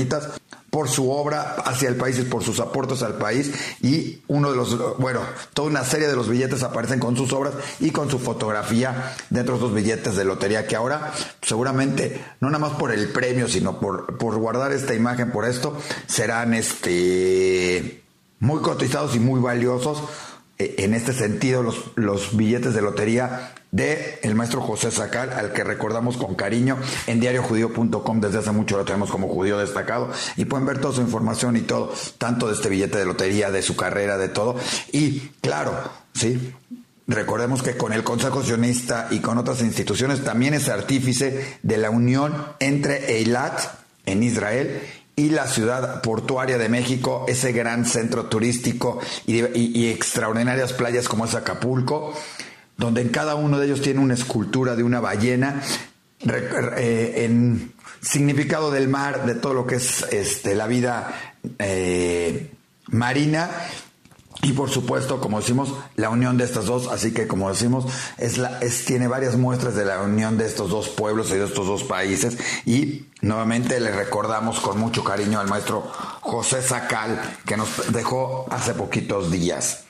por 0.74 0.88
su 0.88 1.08
obra 1.08 1.54
hacia 1.64 1.88
el 1.88 1.94
país 1.94 2.18
y 2.18 2.22
por 2.22 2.42
sus 2.42 2.58
aportes 2.58 3.04
al 3.04 3.14
país. 3.14 3.52
Y 3.80 4.18
uno 4.26 4.50
de 4.50 4.56
los, 4.56 4.98
bueno, 4.98 5.20
toda 5.52 5.68
una 5.68 5.84
serie 5.84 6.08
de 6.08 6.16
los 6.16 6.28
billetes 6.28 6.64
aparecen 6.64 6.98
con 6.98 7.16
sus 7.16 7.32
obras 7.32 7.54
y 7.78 7.92
con 7.92 8.10
su 8.10 8.18
fotografía 8.18 9.14
dentro 9.30 9.54
de 9.54 9.60
esos 9.60 9.72
billetes 9.72 10.16
de 10.16 10.24
lotería 10.24 10.66
que 10.66 10.74
ahora 10.74 11.12
seguramente, 11.42 12.20
no 12.40 12.50
nada 12.50 12.58
más 12.58 12.72
por 12.76 12.90
el 12.90 13.08
premio, 13.10 13.46
sino 13.46 13.78
por, 13.78 14.18
por 14.18 14.36
guardar 14.38 14.72
esta 14.72 14.94
imagen, 14.96 15.30
por 15.30 15.44
esto, 15.44 15.78
serán 16.08 16.54
este 16.54 18.02
muy 18.40 18.60
cotizados 18.60 19.14
y 19.14 19.20
muy 19.20 19.40
valiosos 19.40 20.02
en 20.58 20.94
este 20.94 21.12
sentido 21.12 21.62
los, 21.62 21.90
los 21.96 22.36
billetes 22.36 22.74
de 22.74 22.82
lotería 22.82 23.52
de 23.72 24.20
el 24.22 24.36
maestro 24.36 24.60
José 24.60 24.92
Sacal, 24.92 25.32
al 25.32 25.52
que 25.52 25.64
recordamos 25.64 26.16
con 26.16 26.36
cariño 26.36 26.78
en 27.08 27.18
diariojudío.com 27.18 28.20
desde 28.20 28.38
hace 28.38 28.52
mucho 28.52 28.76
lo 28.76 28.84
tenemos 28.84 29.10
como 29.10 29.28
judío 29.28 29.58
destacado 29.58 30.12
y 30.36 30.44
pueden 30.44 30.64
ver 30.64 30.78
toda 30.78 30.94
su 30.94 31.00
información 31.00 31.56
y 31.56 31.62
todo, 31.62 31.92
tanto 32.18 32.46
de 32.46 32.54
este 32.54 32.68
billete 32.68 32.98
de 32.98 33.04
lotería, 33.04 33.50
de 33.50 33.62
su 33.62 33.74
carrera, 33.74 34.16
de 34.16 34.28
todo. 34.28 34.56
Y 34.92 35.20
claro, 35.40 35.72
sí, 36.14 36.54
Recordemos 37.06 37.62
que 37.62 37.76
con 37.76 37.92
el 37.92 38.02
Consejo 38.02 38.42
Sionista 38.42 39.08
y 39.10 39.18
con 39.18 39.36
otras 39.36 39.60
instituciones 39.60 40.24
también 40.24 40.54
es 40.54 40.70
artífice 40.70 41.58
de 41.62 41.76
la 41.76 41.90
unión 41.90 42.34
entre 42.60 43.18
Eilat 43.18 43.60
en 44.06 44.22
Israel 44.22 44.80
y 45.16 45.30
la 45.30 45.46
ciudad 45.46 46.02
portuaria 46.02 46.58
de 46.58 46.68
México, 46.68 47.24
ese 47.28 47.52
gran 47.52 47.84
centro 47.84 48.26
turístico 48.26 49.00
y, 49.26 49.86
extraordinarias 49.88 50.72
playas 50.72 51.08
como 51.08 51.24
es 51.24 51.34
Acapulco, 51.34 52.14
donde 52.76 53.02
en 53.02 53.10
cada 53.10 53.36
uno 53.36 53.58
de 53.58 53.66
ellos 53.66 53.80
tiene 53.80 54.00
una 54.00 54.14
escultura 54.14 54.74
de 54.74 54.82
una 54.82 55.00
ballena 55.00 55.62
eh, 56.26 57.24
en 57.24 57.72
significado 58.00 58.70
del 58.70 58.88
mar, 58.88 59.24
de 59.24 59.34
todo 59.34 59.54
lo 59.54 59.66
que 59.66 59.76
es 59.76 60.02
este, 60.10 60.54
la 60.54 60.66
vida 60.66 61.14
eh, 61.58 62.50
marina 62.88 63.50
y 64.44 64.52
por 64.52 64.68
supuesto, 64.68 65.20
como 65.20 65.40
decimos, 65.40 65.72
la 65.96 66.10
unión 66.10 66.36
de 66.36 66.44
estas 66.44 66.66
dos, 66.66 66.88
así 66.88 67.14
que 67.14 67.26
como 67.26 67.48
decimos, 67.48 67.86
es 68.18 68.36
la, 68.36 68.58
es, 68.60 68.84
tiene 68.84 69.08
varias 69.08 69.36
muestras 69.36 69.74
de 69.74 69.86
la 69.86 70.02
unión 70.02 70.36
de 70.36 70.44
estos 70.44 70.68
dos 70.68 70.90
pueblos 70.90 71.30
y 71.30 71.36
de 71.36 71.46
estos 71.46 71.66
dos 71.66 71.82
países. 71.82 72.36
Y 72.66 73.06
nuevamente 73.22 73.80
le 73.80 73.90
recordamos 73.90 74.60
con 74.60 74.78
mucho 74.78 75.02
cariño 75.02 75.40
al 75.40 75.48
maestro 75.48 75.90
José 76.20 76.60
Sacal, 76.60 77.18
que 77.46 77.56
nos 77.56 77.90
dejó 77.90 78.46
hace 78.50 78.74
poquitos 78.74 79.30
días. 79.30 79.84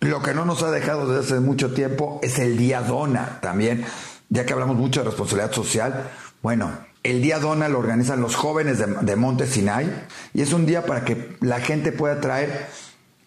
Lo 0.00 0.22
que 0.22 0.34
no 0.34 0.44
nos 0.44 0.62
ha 0.62 0.70
dejado 0.70 1.06
desde 1.08 1.34
hace 1.36 1.40
mucho 1.40 1.72
tiempo 1.72 2.20
es 2.22 2.38
el 2.38 2.58
Día 2.58 2.82
Dona 2.82 3.40
también, 3.40 3.86
ya 4.28 4.44
que 4.44 4.52
hablamos 4.52 4.76
mucho 4.76 5.00
de 5.00 5.06
responsabilidad 5.06 5.52
social. 5.52 6.10
Bueno, 6.42 6.72
el 7.04 7.22
Día 7.22 7.38
Dona 7.38 7.70
lo 7.70 7.78
organizan 7.78 8.20
los 8.20 8.36
jóvenes 8.36 8.78
de, 8.78 8.86
de 8.86 9.16
Monte 9.16 9.46
Sinai 9.46 9.90
y 10.34 10.42
es 10.42 10.52
un 10.52 10.66
día 10.66 10.84
para 10.84 11.06
que 11.06 11.38
la 11.40 11.60
gente 11.60 11.90
pueda 11.90 12.20
traer 12.20 12.66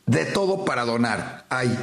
de 0.08 0.26
todo 0.26 0.66
para 0.66 0.86
donar. 0.86 1.46
Hay 1.50 1.78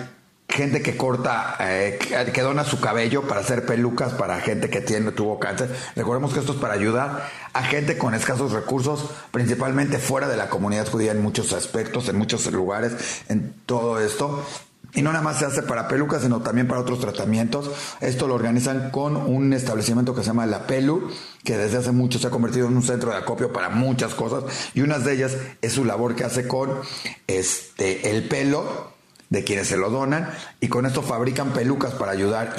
gente 0.48 0.82
que 0.82 0.96
corta, 0.96 1.56
eh, 1.60 1.98
que 2.32 2.42
dona 2.42 2.64
su 2.64 2.80
cabello 2.80 3.22
para 3.22 3.40
hacer 3.40 3.66
pelucas 3.66 4.12
para 4.14 4.40
gente 4.40 4.70
que 4.70 4.80
tiene, 4.80 5.12
tuvo 5.12 5.38
cáncer. 5.38 5.74
Recordemos 5.96 6.32
que 6.32 6.40
esto 6.40 6.52
es 6.52 6.58
para 6.58 6.74
ayudar 6.74 7.28
a 7.52 7.62
gente 7.62 7.98
con 7.98 8.14
escasos 8.14 8.52
recursos, 8.52 9.10
principalmente 9.30 9.98
fuera 9.98 10.28
de 10.28 10.36
la 10.36 10.48
comunidad 10.48 10.88
judía 10.88 11.12
en 11.12 11.22
muchos 11.22 11.52
aspectos, 11.52 12.08
en 12.08 12.16
muchos 12.16 12.50
lugares, 12.52 13.22
en 13.28 13.54
todo 13.66 14.00
esto. 14.00 14.44
Y 14.94 15.02
no 15.02 15.12
nada 15.12 15.24
más 15.24 15.38
se 15.38 15.44
hace 15.44 15.62
para 15.62 15.88
pelucas, 15.88 16.22
sino 16.22 16.40
también 16.40 16.68
para 16.68 16.80
otros 16.80 17.00
tratamientos. 17.00 17.70
Esto 18.00 18.28
lo 18.28 18.34
organizan 18.34 18.90
con 18.90 19.16
un 19.16 19.52
establecimiento 19.52 20.14
que 20.14 20.22
se 20.22 20.28
llama 20.28 20.46
La 20.46 20.66
Pelu, 20.66 21.10
que 21.42 21.56
desde 21.56 21.78
hace 21.78 21.90
mucho 21.90 22.18
se 22.18 22.28
ha 22.28 22.30
convertido 22.30 22.68
en 22.68 22.76
un 22.76 22.82
centro 22.82 23.10
de 23.10 23.16
acopio 23.16 23.52
para 23.52 23.70
muchas 23.70 24.14
cosas. 24.14 24.44
Y 24.72 24.82
una 24.82 24.98
de 24.98 25.12
ellas 25.12 25.36
es 25.62 25.72
su 25.72 25.84
labor 25.84 26.14
que 26.14 26.24
hace 26.24 26.46
con 26.46 26.70
este, 27.26 28.10
el 28.10 28.28
pelo 28.28 28.94
de 29.30 29.42
quienes 29.42 29.66
se 29.66 29.76
lo 29.76 29.90
donan 29.90 30.30
y 30.60 30.68
con 30.68 30.86
esto 30.86 31.02
fabrican 31.02 31.52
pelucas 31.52 31.94
para 31.94 32.12
ayudar 32.12 32.54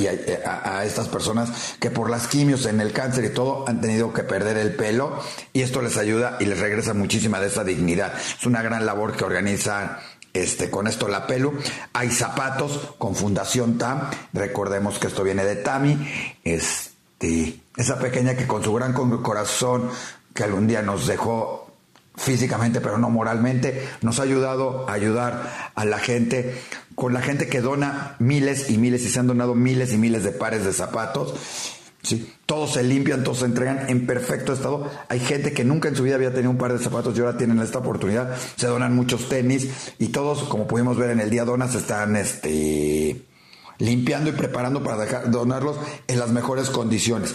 a, 0.45 0.77
a, 0.77 0.85
estas 0.85 1.07
personas 1.07 1.77
que 1.79 1.89
por 1.89 2.09
las 2.09 2.27
quimios 2.27 2.65
en 2.65 2.81
el 2.81 2.91
cáncer 2.91 3.23
y 3.23 3.29
todo 3.29 3.63
han 3.67 3.79
tenido 3.79 4.11
que 4.11 4.23
perder 4.23 4.57
el 4.57 4.75
pelo 4.75 5.19
y 5.53 5.61
esto 5.61 5.81
les 5.81 5.95
ayuda 5.95 6.37
y 6.39 6.45
les 6.45 6.59
regresa 6.59 6.93
muchísima 6.93 7.39
de 7.39 7.47
esa 7.47 7.63
dignidad. 7.63 8.13
Es 8.17 8.45
una 8.45 8.61
gran 8.61 8.85
labor 8.85 9.15
que 9.15 9.23
organiza 9.23 9.99
este, 10.35 10.69
con 10.69 10.87
esto 10.87 11.07
la 11.07 11.25
pelo. 11.25 11.53
Hay 11.93 12.11
zapatos 12.11 12.93
con 12.97 13.15
Fundación 13.15 13.77
TAM. 13.77 14.01
Recordemos 14.33 14.99
que 14.99 15.07
esto 15.07 15.23
viene 15.23 15.45
de 15.45 15.55
Tami. 15.55 15.97
Este, 16.43 17.59
esa 17.77 17.97
pequeña 17.99 18.35
que 18.35 18.45
con 18.45 18.63
su 18.63 18.73
gran 18.73 18.93
corazón, 18.93 19.89
que 20.33 20.43
algún 20.43 20.67
día 20.67 20.81
nos 20.81 21.07
dejó 21.07 21.71
físicamente, 22.15 22.81
pero 22.81 22.97
no 22.97 23.09
moralmente, 23.09 23.87
nos 24.01 24.19
ha 24.19 24.23
ayudado 24.23 24.89
a 24.89 24.93
ayudar 24.93 25.71
a 25.73 25.85
la 25.85 25.99
gente, 25.99 26.61
con 26.95 27.13
la 27.13 27.21
gente 27.21 27.47
que 27.47 27.61
dona 27.61 28.15
miles 28.19 28.69
y 28.69 28.77
miles 28.77 29.03
y 29.03 29.09
se 29.09 29.19
han 29.19 29.27
donado 29.27 29.55
miles 29.55 29.93
y 29.93 29.97
miles 29.97 30.23
de 30.23 30.31
pares 30.31 30.65
de 30.65 30.73
zapatos 30.73 31.33
Sí, 32.05 32.31
todos 32.45 32.73
se 32.73 32.83
limpian, 32.83 33.23
todos 33.23 33.39
se 33.39 33.45
entregan 33.45 33.89
en 33.89 34.05
perfecto 34.05 34.53
estado. 34.53 34.91
Hay 35.09 35.19
gente 35.19 35.53
que 35.53 35.63
nunca 35.63 35.89
en 35.89 35.95
su 35.95 36.03
vida 36.03 36.13
había 36.13 36.31
tenido 36.31 36.51
un 36.51 36.57
par 36.59 36.71
de 36.71 36.77
zapatos 36.77 37.17
y 37.17 37.21
ahora 37.21 37.35
tienen 37.35 37.59
esta 37.59 37.79
oportunidad. 37.79 38.35
Se 38.57 38.67
donan 38.67 38.95
muchos 38.95 39.27
tenis 39.27 39.69
y 39.97 40.09
todos, 40.09 40.43
como 40.43 40.67
pudimos 40.67 40.97
ver 40.97 41.09
en 41.09 41.19
el 41.19 41.31
día 41.31 41.45
dona, 41.45 41.67
se 41.67 41.79
están 41.79 42.15
este, 42.15 43.25
limpiando 43.79 44.29
y 44.29 44.33
preparando 44.33 44.83
para 44.83 44.97
dejar, 44.97 45.31
donarlos 45.31 45.77
en 46.07 46.19
las 46.19 46.29
mejores 46.29 46.69
condiciones. 46.69 47.33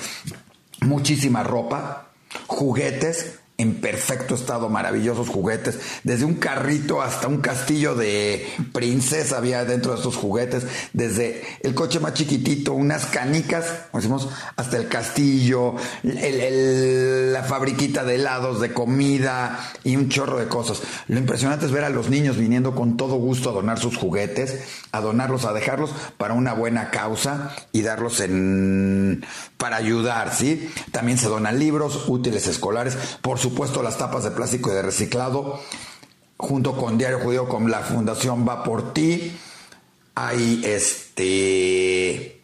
Muchísima 0.82 1.42
ropa, 1.42 2.12
juguetes, 2.46 3.39
en 3.60 3.74
perfecto 3.74 4.34
estado, 4.34 4.70
maravillosos 4.70 5.28
juguetes, 5.28 5.78
desde 6.02 6.24
un 6.24 6.34
carrito 6.34 7.02
hasta 7.02 7.28
un 7.28 7.38
castillo 7.38 7.94
de 7.94 8.46
princesa 8.72 9.36
había 9.36 9.66
dentro 9.66 9.92
de 9.92 9.98
estos 9.98 10.16
juguetes, 10.16 10.66
desde 10.94 11.44
el 11.62 11.74
coche 11.74 12.00
más 12.00 12.14
chiquitito, 12.14 12.72
unas 12.72 13.04
canicas, 13.04 13.66
decimos, 13.92 14.30
hasta 14.56 14.78
el 14.78 14.88
castillo, 14.88 15.74
la 16.02 17.42
fabriquita 17.42 18.02
de 18.04 18.14
helados, 18.14 18.60
de 18.60 18.72
comida 18.72 19.60
y 19.84 19.96
un 19.96 20.08
chorro 20.08 20.38
de 20.38 20.48
cosas. 20.48 20.80
Lo 21.08 21.18
impresionante 21.18 21.66
es 21.66 21.72
ver 21.72 21.84
a 21.84 21.90
los 21.90 22.08
niños 22.08 22.38
viniendo 22.38 22.74
con 22.74 22.96
todo 22.96 23.16
gusto 23.16 23.50
a 23.50 23.52
donar 23.52 23.78
sus 23.78 23.96
juguetes, 23.96 24.60
a 24.92 25.00
donarlos, 25.00 25.44
a 25.44 25.52
dejarlos 25.52 25.90
para 26.16 26.32
una 26.32 26.54
buena 26.54 26.90
causa 26.90 27.54
y 27.72 27.82
darlos 27.82 28.20
en 28.20 29.24
para 29.58 29.76
ayudar, 29.76 30.34
¿sí? 30.34 30.72
También 30.90 31.18
se 31.18 31.28
donan 31.28 31.58
libros, 31.58 32.08
útiles 32.08 32.46
escolares, 32.46 32.96
por 33.20 33.38
supuesto 33.50 33.82
las 33.82 33.98
tapas 33.98 34.22
de 34.22 34.30
plástico 34.30 34.70
y 34.70 34.74
de 34.74 34.82
reciclado, 34.82 35.60
junto 36.36 36.76
con 36.76 36.96
Diario 36.96 37.18
Judío, 37.18 37.48
con 37.48 37.68
la 37.68 37.80
Fundación 37.80 38.46
Va 38.48 38.62
por 38.62 38.94
Ti, 38.94 39.36
hay 40.14 40.62
este... 40.64 42.36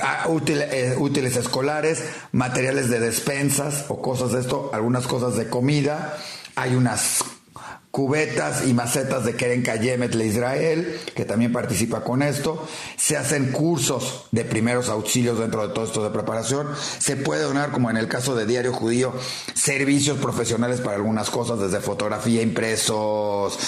Ah, 0.00 0.26
eh, 0.26 0.96
útiles 0.98 1.36
escolares, 1.36 2.02
materiales 2.32 2.88
de 2.88 2.98
despensas 2.98 3.84
o 3.88 4.00
cosas 4.00 4.32
de 4.32 4.40
esto, 4.40 4.70
algunas 4.72 5.06
cosas 5.06 5.36
de 5.36 5.50
comida, 5.50 6.16
hay 6.56 6.74
unas 6.74 7.22
cubetas 7.92 8.66
y 8.66 8.72
macetas 8.72 9.26
de 9.26 9.36
Keren 9.36 9.62
Kayemet 9.62 10.14
de 10.14 10.26
Israel, 10.26 10.98
que 11.14 11.26
también 11.26 11.52
participa 11.52 12.02
con 12.02 12.22
esto. 12.22 12.66
Se 12.96 13.18
hacen 13.18 13.52
cursos 13.52 14.24
de 14.32 14.44
primeros 14.44 14.88
auxilios 14.88 15.38
dentro 15.38 15.68
de 15.68 15.74
todo 15.74 15.84
esto 15.84 16.02
de 16.02 16.08
preparación. 16.08 16.68
Se 16.98 17.16
puede 17.16 17.42
donar, 17.42 17.70
como 17.70 17.90
en 17.90 17.98
el 17.98 18.08
caso 18.08 18.34
de 18.34 18.46
Diario 18.46 18.72
Judío, 18.72 19.12
servicios 19.54 20.16
profesionales 20.18 20.80
para 20.80 20.96
algunas 20.96 21.28
cosas, 21.28 21.60
desde 21.60 21.80
fotografía, 21.80 22.40
impresos, 22.40 23.58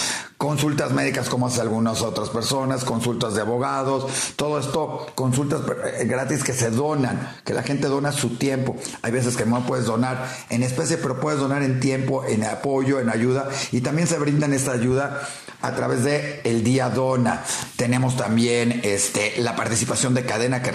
consultas 0.45 0.93
médicas 0.93 1.31
como 1.31 1.47
hace 1.47 1.63
algunas 1.63 2.03
otras 2.03 2.29
personas, 2.29 2.85
consultas 2.85 3.35
de 3.35 3.41
abogados, 3.41 4.35
todo 4.37 4.59
esto, 4.59 5.07
consultas 5.15 5.63
eh, 5.99 6.05
gratis 6.05 6.45
que 6.45 6.53
se 6.53 6.71
donan, 6.71 7.35
que 7.45 7.55
la 7.55 7.63
gente 7.63 7.89
dona 7.89 8.13
su 8.13 8.37
tiempo. 8.37 8.77
Hay 9.01 9.11
veces 9.11 9.37
que 9.37 9.47
no 9.47 9.65
puedes 9.67 9.87
donar 9.87 10.29
en 10.51 10.63
especie, 10.63 10.99
pero 10.99 11.19
puedes 11.19 11.41
donar 11.41 11.63
en 11.63 11.81
tiempo, 11.81 12.25
en 12.27 12.45
apoyo, 12.45 13.01
en 13.01 13.09
ayuda 13.09 13.49
y 13.73 13.81
también 13.81 14.07
se 14.07 14.19
brindan 14.19 14.53
esta 14.53 14.73
ayuda 14.73 15.27
a 15.65 15.75
través 15.75 16.05
de 16.05 16.43
el 16.45 16.63
día 16.63 16.91
dona. 16.91 17.43
Tenemos 17.77 18.17
también 18.17 18.83
este 18.85 19.35
la 19.39 19.57
participación 19.57 20.13
de 20.13 20.25
cadena 20.27 20.63
que, 20.63 20.71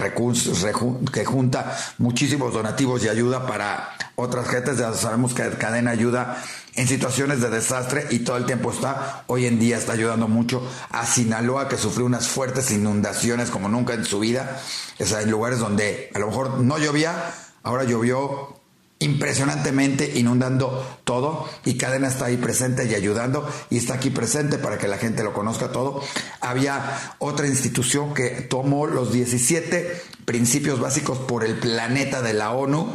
que 1.13 1.25
junta 1.25 1.77
muchísimos 1.99 2.53
donativos 2.53 3.03
y 3.03 3.09
ayuda 3.09 3.45
para 3.45 3.89
otras 4.15 4.47
gentes. 4.47 4.77
Ya 4.77 4.91
sabemos 4.93 5.33
que 5.35 5.47
cadena 5.51 5.91
ayuda 5.91 6.41
en 6.73 6.87
situaciones 6.87 7.41
de 7.41 7.49
desastre 7.49 8.07
y 8.09 8.19
todo 8.19 8.37
el 8.37 8.45
tiempo 8.45 8.71
está, 8.71 9.23
hoy 9.27 9.45
en 9.45 9.59
día 9.59 9.77
está 9.77 9.93
ayudando 9.93 10.27
mucho 10.27 10.67
a 10.89 11.05
Sinaloa 11.05 11.67
que 11.67 11.77
sufrió 11.77 12.05
unas 12.05 12.27
fuertes 12.27 12.71
inundaciones 12.71 13.49
como 13.51 13.69
nunca 13.69 13.93
en 13.93 14.05
su 14.05 14.19
vida. 14.19 14.59
Es 14.97 15.11
en 15.11 15.29
lugares 15.29 15.59
donde 15.59 16.09
a 16.15 16.19
lo 16.19 16.27
mejor 16.27 16.59
no 16.61 16.77
llovía, 16.79 17.31
ahora 17.63 17.83
llovió 17.83 18.58
impresionantemente 18.99 20.11
inundando 20.19 20.99
todo 21.05 21.49
y 21.63 21.77
Cadena 21.77 22.09
está 22.09 22.25
ahí 22.25 22.35
presente 22.35 22.85
y 22.85 22.95
ayudando 22.95 23.49
y 23.69 23.77
está 23.77 23.93
aquí 23.93 24.09
presente 24.09 24.57
para 24.57 24.77
que 24.77 24.89
la 24.89 24.97
gente 24.97 25.23
lo 25.23 25.33
conozca 25.33 25.71
todo. 25.71 26.03
Había 26.41 27.15
otra 27.19 27.47
institución 27.47 28.13
que 28.13 28.29
tomó 28.41 28.87
los 28.87 29.13
17 29.13 30.01
principios 30.25 30.79
básicos 30.79 31.17
por 31.17 31.45
el 31.45 31.57
planeta 31.59 32.21
de 32.21 32.33
la 32.33 32.51
ONU 32.51 32.93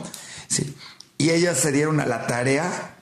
y 1.16 1.30
ellas 1.30 1.58
se 1.58 1.72
dieron 1.72 2.00
a 2.00 2.06
la 2.06 2.26
tarea 2.26 2.93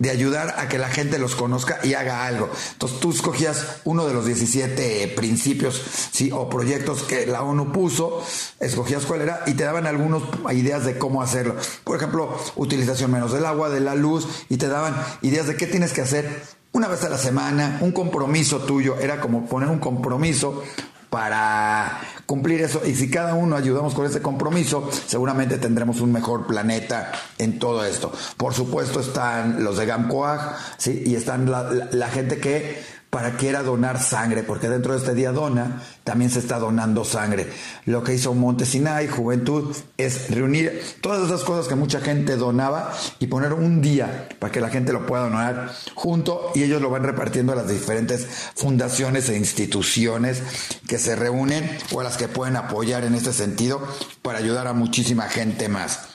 de 0.00 0.10
ayudar 0.10 0.54
a 0.58 0.66
que 0.66 0.78
la 0.78 0.88
gente 0.88 1.18
los 1.18 1.36
conozca 1.36 1.78
y 1.84 1.92
haga 1.94 2.26
algo. 2.26 2.50
Entonces 2.72 2.98
tú 3.00 3.12
escogías 3.12 3.80
uno 3.84 4.06
de 4.06 4.14
los 4.14 4.24
17 4.24 5.12
principios 5.14 5.80
¿sí? 6.10 6.30
o 6.32 6.48
proyectos 6.48 7.02
que 7.02 7.26
la 7.26 7.42
ONU 7.42 7.70
puso, 7.70 8.24
escogías 8.58 9.04
cuál 9.04 9.20
era 9.20 9.44
y 9.46 9.52
te 9.52 9.64
daban 9.64 9.86
algunas 9.86 10.22
ideas 10.52 10.86
de 10.86 10.98
cómo 10.98 11.22
hacerlo. 11.22 11.54
Por 11.84 11.98
ejemplo, 11.98 12.34
utilización 12.56 13.12
menos 13.12 13.32
del 13.32 13.44
agua, 13.44 13.68
de 13.68 13.80
la 13.80 13.94
luz 13.94 14.26
y 14.48 14.56
te 14.56 14.68
daban 14.68 14.96
ideas 15.20 15.46
de 15.46 15.56
qué 15.56 15.66
tienes 15.66 15.92
que 15.92 16.00
hacer 16.00 16.42
una 16.72 16.88
vez 16.88 17.04
a 17.04 17.08
la 17.08 17.18
semana, 17.18 17.78
un 17.80 17.90
compromiso 17.90 18.60
tuyo, 18.60 18.96
era 19.00 19.20
como 19.20 19.44
poner 19.46 19.68
un 19.68 19.80
compromiso 19.80 20.62
para 21.10 22.00
cumplir 22.24 22.62
eso. 22.62 22.82
Y 22.86 22.94
si 22.94 23.10
cada 23.10 23.34
uno 23.34 23.56
ayudamos 23.56 23.94
con 23.94 24.06
ese 24.06 24.22
compromiso, 24.22 24.88
seguramente 25.06 25.58
tendremos 25.58 26.00
un 26.00 26.12
mejor 26.12 26.46
planeta 26.46 27.12
en 27.38 27.58
todo 27.58 27.84
esto. 27.84 28.12
Por 28.36 28.54
supuesto 28.54 29.00
están 29.00 29.62
los 29.64 29.76
de 29.76 29.86
Gamcoag, 29.86 30.56
¿sí? 30.78 31.02
y 31.04 31.16
están 31.16 31.50
la 31.50 32.08
gente 32.08 32.38
que 32.38 32.99
para 33.10 33.36
que 33.36 33.48
era 33.48 33.64
donar 33.64 34.00
sangre, 34.00 34.44
porque 34.44 34.68
dentro 34.68 34.92
de 34.92 35.00
este 35.00 35.14
día 35.14 35.32
dona, 35.32 35.82
también 36.04 36.30
se 36.30 36.38
está 36.38 36.60
donando 36.60 37.04
sangre. 37.04 37.48
Lo 37.84 38.04
que 38.04 38.14
hizo 38.14 38.34
Montesinay, 38.34 39.08
Juventud, 39.08 39.76
es 39.96 40.30
reunir 40.30 40.80
todas 41.00 41.26
esas 41.26 41.42
cosas 41.42 41.66
que 41.66 41.74
mucha 41.74 42.00
gente 42.00 42.36
donaba 42.36 42.92
y 43.18 43.26
poner 43.26 43.52
un 43.52 43.82
día 43.82 44.28
para 44.38 44.52
que 44.52 44.60
la 44.60 44.70
gente 44.70 44.92
lo 44.92 45.06
pueda 45.06 45.24
donar 45.24 45.72
junto 45.94 46.52
y 46.54 46.62
ellos 46.62 46.80
lo 46.80 46.90
van 46.90 47.02
repartiendo 47.02 47.52
a 47.52 47.56
las 47.56 47.68
diferentes 47.68 48.26
fundaciones 48.54 49.28
e 49.28 49.36
instituciones 49.36 50.42
que 50.86 50.98
se 50.98 51.16
reúnen 51.16 51.68
o 51.92 52.00
a 52.00 52.04
las 52.04 52.16
que 52.16 52.28
pueden 52.28 52.56
apoyar 52.56 53.04
en 53.04 53.16
este 53.16 53.32
sentido 53.32 53.80
para 54.22 54.38
ayudar 54.38 54.68
a 54.68 54.72
muchísima 54.72 55.28
gente 55.28 55.68
más. 55.68 56.09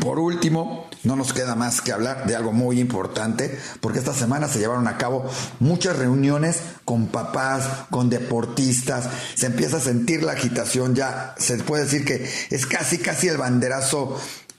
Por 0.00 0.18
último, 0.18 0.88
no 1.04 1.14
nos 1.14 1.32
queda 1.32 1.54
más 1.54 1.80
que 1.80 1.92
hablar 1.92 2.26
de 2.26 2.34
algo 2.34 2.52
muy 2.52 2.80
importante, 2.80 3.56
porque 3.80 4.00
esta 4.00 4.12
semana 4.12 4.48
se 4.48 4.58
llevaron 4.58 4.88
a 4.88 4.98
cabo 4.98 5.30
muchas 5.60 5.96
reuniones 5.96 6.58
con 6.84 7.06
papás, 7.06 7.86
con 7.90 8.10
deportistas, 8.10 9.08
se 9.36 9.46
empieza 9.46 9.76
a 9.76 9.80
sentir 9.80 10.24
la 10.24 10.32
agitación 10.32 10.96
ya, 10.96 11.36
se 11.38 11.58
puede 11.58 11.84
decir 11.84 12.04
que 12.04 12.28
es 12.50 12.66
casi, 12.66 12.98
casi 12.98 13.28
el 13.28 13.36
banderazo 13.36 14.18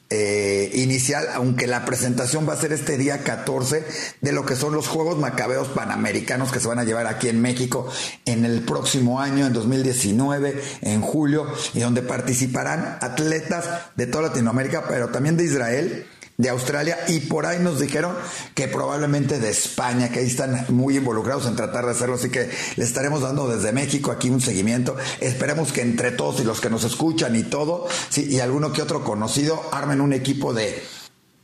eh, 0.10 0.72
inicial, 0.76 1.28
aunque 1.34 1.68
la 1.68 1.84
presentación 1.84 2.48
va 2.48 2.54
a 2.54 2.58
ser 2.58 2.72
este 2.72 2.98
día 2.98 3.24
14 3.24 3.84
de 4.22 4.32
lo 4.32 4.46
que 4.46 4.56
son 4.56 4.74
los 4.74 4.88
Juegos 4.88 5.18
Macabeos 5.18 5.68
Panamericanos 5.68 6.52
que 6.52 6.60
se 6.60 6.68
van 6.68 6.80
a 6.80 6.86
llevar 6.86 7.08
aquí 7.08 7.28
en 7.28 7.42
México 7.42 7.90
en 8.26 8.46
el 8.46 8.62
próximo 8.62 9.20
año, 9.20 9.46
en 9.46 9.54
2019, 9.54 10.62
en 10.82 11.02
julio, 11.02 11.48
y 11.74 11.82
donde 11.82 12.02
participarán 12.02 12.98
atletas 13.02 13.66
de 13.96 14.08
toda 14.08 14.30
Latinoamérica, 14.30 14.86
pero 14.88 15.10
también 15.10 15.36
de 15.36 15.44
Israel 15.44 16.06
de 16.38 16.50
Australia 16.50 17.00
y 17.08 17.22
por 17.22 17.48
ahí 17.48 17.58
nos 17.60 17.80
dijeron 17.80 18.16
que 18.54 18.68
probablemente 18.68 19.40
de 19.40 19.50
España, 19.50 20.10
que 20.10 20.20
ahí 20.20 20.28
están 20.28 20.66
muy 20.70 20.98
involucrados 20.98 21.48
en 21.48 21.56
tratar 21.56 21.86
de 21.86 21.92
hacerlo, 21.92 22.16
así 22.16 22.30
que 22.30 22.50
le 22.76 22.84
estaremos 22.84 23.22
dando 23.22 23.48
desde 23.48 23.72
México 23.72 24.12
aquí 24.12 24.30
un 24.30 24.40
seguimiento. 24.40 24.96
Esperemos 25.20 25.72
que 25.72 25.82
entre 25.82 26.12
todos 26.12 26.40
y 26.40 26.44
los 26.44 26.62
que 26.62 26.70
nos 26.70 26.84
escuchan 26.84 27.36
y 27.36 27.44
todo, 27.44 27.88
y 28.16 28.40
alguno 28.40 28.72
que 28.72 28.84
otro 28.84 29.04
conocido, 29.04 29.68
armen 29.72 30.00
un 30.00 30.14
equipo 30.14 30.54
de 30.54 30.84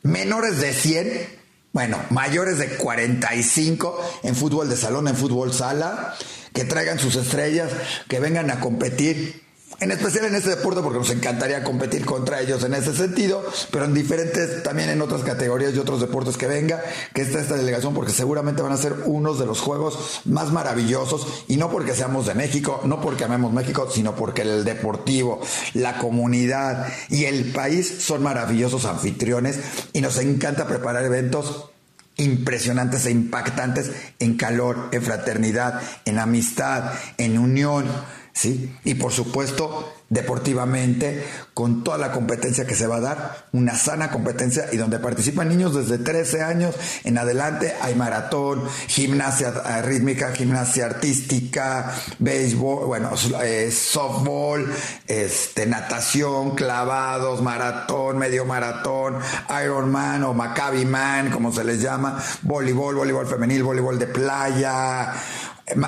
menores 0.04 0.60
de 0.60 0.74
100, 0.74 1.28
bueno, 1.72 1.98
mayores 2.12 2.60
de 2.60 2.70
45 2.70 4.20
en 4.22 4.36
fútbol 4.36 4.70
de 4.70 4.78
salón, 4.78 5.08
en 5.08 5.16
fútbol 5.16 5.54
sala, 5.54 6.16
que 6.54 6.66
traigan 6.66 7.00
sus 7.00 7.16
estrellas, 7.16 7.72
que 8.08 8.20
vengan 8.20 8.52
a 8.52 8.60
competir 8.60 9.43
en 9.80 9.92
especial 9.92 10.26
en 10.26 10.36
este 10.36 10.52
deporte 10.52 10.82
porque 10.82 11.00
nos 11.00 11.10
encantaría 11.10 11.64
competir 11.64 12.06
contra 12.06 12.42
ellos 12.42 12.64
en 12.64 12.74
ese 12.74 12.94
sentido, 12.96 13.44
pero 13.72 13.86
en 13.86 13.94
diferentes, 13.94 14.64
también 14.64 14.90
en 14.90 15.02
otras 15.02 15.22
categorías 15.22 15.74
y 15.74 15.80
otros 15.80 16.00
deportes 16.00 16.38
que 16.38 16.48
venga, 16.48 16.82
que 17.14 17.22
está 17.22 17.40
esta 17.40 17.56
delegación 17.56 17.94
porque 17.94 18.12
seguramente 18.12 18.62
van 18.62 18.72
a 18.72 18.78
ser 18.78 18.94
unos 19.06 19.40
de 19.40 19.46
los 19.46 19.60
juegos 19.60 20.22
más 20.26 20.52
maravillosos 20.52 21.46
y 21.48 21.58
no 21.58 21.70
porque 21.70 21.96
seamos 21.96 22.26
de 22.26 22.36
México, 22.36 22.82
no 22.86 23.02
porque 23.02 23.24
amemos 23.26 23.54
México, 23.54 23.90
sino 23.92 24.16
porque 24.16 24.44
el 24.44 24.64
deportivo, 24.64 25.42
la 25.74 25.98
comunidad 25.98 26.88
y 27.10 27.26
el 27.26 27.52
país 27.52 28.04
son 28.04 28.24
maravillosos 28.24 28.86
anfitriones 28.86 29.60
y 29.94 30.02
nos 30.02 30.18
encanta 30.18 30.68
preparar 30.68 31.06
eventos 31.06 31.70
impresionantes 32.18 33.06
e 33.06 33.12
impactantes 33.12 33.92
en 34.20 34.38
calor, 34.38 34.90
en 34.92 35.02
fraternidad, 35.02 35.82
en 36.06 36.20
amistad, 36.20 36.92
en 37.18 37.38
unión 37.40 37.86
¿sí? 38.34 38.76
Y 38.84 38.96
por 38.96 39.12
supuesto, 39.12 39.94
deportivamente, 40.10 41.24
con 41.54 41.84
toda 41.84 41.98
la 41.98 42.12
competencia 42.12 42.66
que 42.66 42.76
se 42.76 42.88
va 42.88 42.98
a 42.98 43.02
dar, 43.02 43.48
una 43.52 43.76
sana 43.76 44.10
competencia 44.10 44.66
y 44.72 44.78
donde 44.78 45.00
participan 45.00 45.50
niños 45.50 45.76
desde 45.76 46.04
13 46.04 46.42
años 46.42 46.76
en 47.04 47.18
adelante, 47.18 47.74
hay 47.82 47.96
maratón, 47.96 48.64
gimnasia 48.88 49.82
rítmica, 49.84 50.32
gimnasia 50.32 50.86
artística, 50.86 51.94
béisbol, 52.20 52.86
bueno, 52.86 53.12
eh, 53.44 53.72
softball, 53.72 54.72
este, 55.08 55.66
natación, 55.68 56.56
clavados, 56.56 57.42
maratón, 57.42 58.18
medio 58.18 58.46
maratón, 58.46 59.18
Ironman 59.64 60.24
o 60.24 60.34
Maccabi 60.34 60.86
Man, 60.86 61.30
como 61.30 61.52
se 61.52 61.64
les 61.64 61.82
llama, 61.82 62.22
voleibol, 62.42 62.96
voleibol 62.96 63.28
femenil, 63.28 63.64
voleibol 63.64 64.00
de 64.00 64.08
playa, 64.08 65.14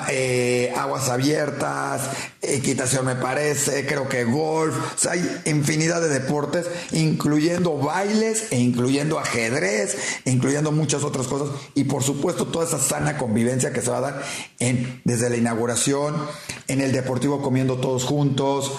eh, 0.10 0.74
aguas 0.78 1.10
abiertas, 1.10 2.02
equitación 2.42 3.06
me 3.06 3.16
parece, 3.16 3.86
creo 3.86 4.08
que 4.08 4.24
golf, 4.24 4.76
hay 5.06 5.42
infinidad 5.46 6.00
de 6.02 6.08
deportes, 6.08 6.66
incluyendo 6.92 7.78
bailes 7.78 8.52
e 8.52 8.58
incluyendo 8.58 9.20
ajedrez, 9.20 9.98
incluyendo 10.24 10.72
muchas 10.72 11.04
otras 11.04 11.28
cosas 11.28 11.50
y 11.74 11.84
por 11.84 12.04
supuesto 12.04 12.48
toda 12.48 12.66
esa 12.66 12.80
sana 12.80 13.18
convivencia 13.18 13.74
que 13.74 13.82
se 13.82 13.92
va 13.92 13.98
a 13.98 14.02
dar 14.02 14.24
en, 14.60 15.02
desde 15.04 15.30
la 15.30 15.36
inauguración, 15.36 16.16
en 16.68 16.80
el 16.80 16.94
deportivo 16.94 17.42
comiendo 17.42 17.78
todos 17.78 18.06
juntos, 18.06 18.72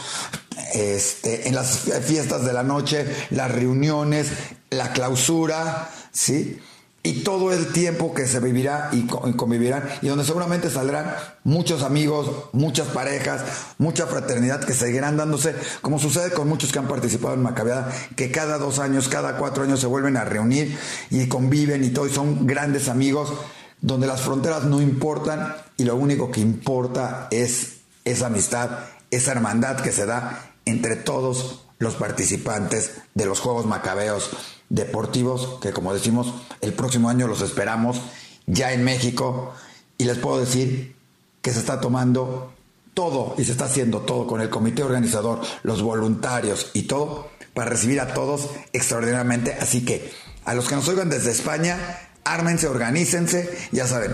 este, 0.72 1.48
en 1.48 1.54
las 1.54 1.80
fiestas 2.06 2.44
de 2.46 2.54
la 2.54 2.62
noche, 2.62 3.06
las 3.30 3.50
reuniones, 3.50 4.28
la 4.70 4.92
clausura, 4.92 5.90
¿sí? 6.10 6.58
Y 7.06 7.22
todo 7.22 7.52
el 7.52 7.68
tiempo 7.68 8.12
que 8.14 8.26
se 8.26 8.40
vivirá 8.40 8.90
y 8.92 9.06
convivirán 9.06 9.84
y 10.02 10.08
donde 10.08 10.24
seguramente 10.24 10.70
saldrán 10.70 11.14
muchos 11.44 11.84
amigos, 11.84 12.48
muchas 12.52 12.88
parejas, 12.88 13.42
mucha 13.78 14.08
fraternidad 14.08 14.64
que 14.64 14.74
seguirán 14.74 15.16
dándose, 15.16 15.54
como 15.82 16.00
sucede 16.00 16.32
con 16.32 16.48
muchos 16.48 16.72
que 16.72 16.80
han 16.80 16.88
participado 16.88 17.34
en 17.34 17.44
Macabeada, 17.44 17.92
que 18.16 18.32
cada 18.32 18.58
dos 18.58 18.80
años, 18.80 19.08
cada 19.08 19.36
cuatro 19.36 19.62
años 19.62 19.78
se 19.78 19.86
vuelven 19.86 20.16
a 20.16 20.24
reunir 20.24 20.76
y 21.08 21.28
conviven 21.28 21.84
y 21.84 21.90
todo, 21.90 22.08
y 22.08 22.12
son 22.12 22.44
grandes 22.44 22.88
amigos, 22.88 23.32
donde 23.80 24.08
las 24.08 24.22
fronteras 24.22 24.64
no 24.64 24.82
importan 24.82 25.54
y 25.76 25.84
lo 25.84 25.94
único 25.94 26.32
que 26.32 26.40
importa 26.40 27.28
es 27.30 27.82
esa 28.04 28.26
amistad, 28.26 28.70
esa 29.12 29.30
hermandad 29.30 29.76
que 29.76 29.92
se 29.92 30.06
da 30.06 30.50
entre 30.64 30.96
todos 30.96 31.66
los 31.78 31.94
participantes 31.94 32.94
de 33.14 33.26
los 33.26 33.38
Juegos 33.38 33.64
Macabeos 33.64 34.55
deportivos 34.68 35.58
que 35.60 35.72
como 35.72 35.94
decimos 35.94 36.32
el 36.60 36.72
próximo 36.72 37.08
año 37.08 37.28
los 37.28 37.40
esperamos 37.40 38.00
ya 38.46 38.72
en 38.72 38.84
México 38.84 39.52
y 39.98 40.04
les 40.04 40.18
puedo 40.18 40.40
decir 40.40 40.96
que 41.42 41.52
se 41.52 41.60
está 41.60 41.80
tomando 41.80 42.52
todo 42.94 43.34
y 43.38 43.44
se 43.44 43.52
está 43.52 43.66
haciendo 43.66 44.00
todo 44.00 44.26
con 44.26 44.40
el 44.40 44.50
comité 44.50 44.82
organizador, 44.82 45.40
los 45.62 45.82
voluntarios 45.82 46.70
y 46.72 46.82
todo 46.82 47.28
para 47.54 47.70
recibir 47.70 48.00
a 48.00 48.14
todos 48.14 48.48
extraordinariamente. 48.72 49.54
Así 49.60 49.84
que 49.84 50.10
a 50.44 50.54
los 50.54 50.68
que 50.68 50.76
nos 50.76 50.88
oigan 50.88 51.10
desde 51.10 51.30
España, 51.30 51.78
ármense, 52.24 52.68
organícense, 52.68 53.68
ya 53.72 53.86
saben, 53.86 54.12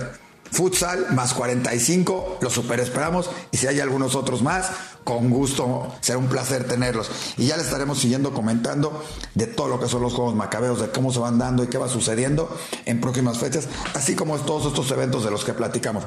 futsal 0.52 1.12
más 1.12 1.34
45, 1.34 2.38
los 2.40 2.52
super 2.52 2.78
esperamos 2.78 3.30
y 3.50 3.56
si 3.56 3.66
hay 3.66 3.80
algunos 3.80 4.14
otros 4.14 4.42
más, 4.42 4.70
con 5.02 5.30
gusto, 5.30 5.92
será 6.00 6.18
un 6.18 6.28
placer 6.28 6.68
tenerlos. 6.68 7.10
Y 7.36 7.46
ya 7.46 7.56
les 7.56 7.66
estaremos 7.66 7.98
siguiendo 7.98 8.32
comentando 8.32 9.02
de 9.34 9.46
todo 9.46 9.68
lo 9.68 9.80
que 9.80 9.88
son 9.88 10.02
los 10.02 10.12
Juegos 10.12 10.34
Macabeos, 10.34 10.80
de 10.80 10.90
cómo 10.90 11.12
se 11.12 11.18
van 11.18 11.38
dando 11.38 11.64
y 11.64 11.68
qué 11.68 11.78
va 11.78 11.88
sucediendo 11.88 12.56
en 12.84 13.00
próximas 13.00 13.38
fechas, 13.38 13.68
así 13.94 14.14
como 14.14 14.38
todos 14.38 14.66
estos 14.66 14.90
eventos 14.90 15.24
de 15.24 15.30
los 15.30 15.44
que 15.44 15.54
platicamos. 15.54 16.04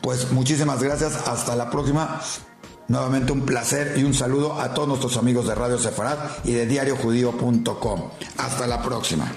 Pues 0.00 0.30
muchísimas 0.32 0.82
gracias, 0.82 1.14
hasta 1.26 1.56
la 1.56 1.70
próxima. 1.70 2.20
Nuevamente 2.88 3.30
un 3.32 3.42
placer 3.42 3.94
y 3.96 4.04
un 4.04 4.14
saludo 4.14 4.60
a 4.60 4.74
todos 4.74 4.88
nuestros 4.88 5.16
amigos 5.16 5.46
de 5.46 5.54
Radio 5.54 5.78
Sefarad 5.78 6.18
y 6.44 6.52
de 6.52 6.66
diariojudío.com. 6.66 8.10
Hasta 8.36 8.66
la 8.66 8.82
próxima. 8.82 9.30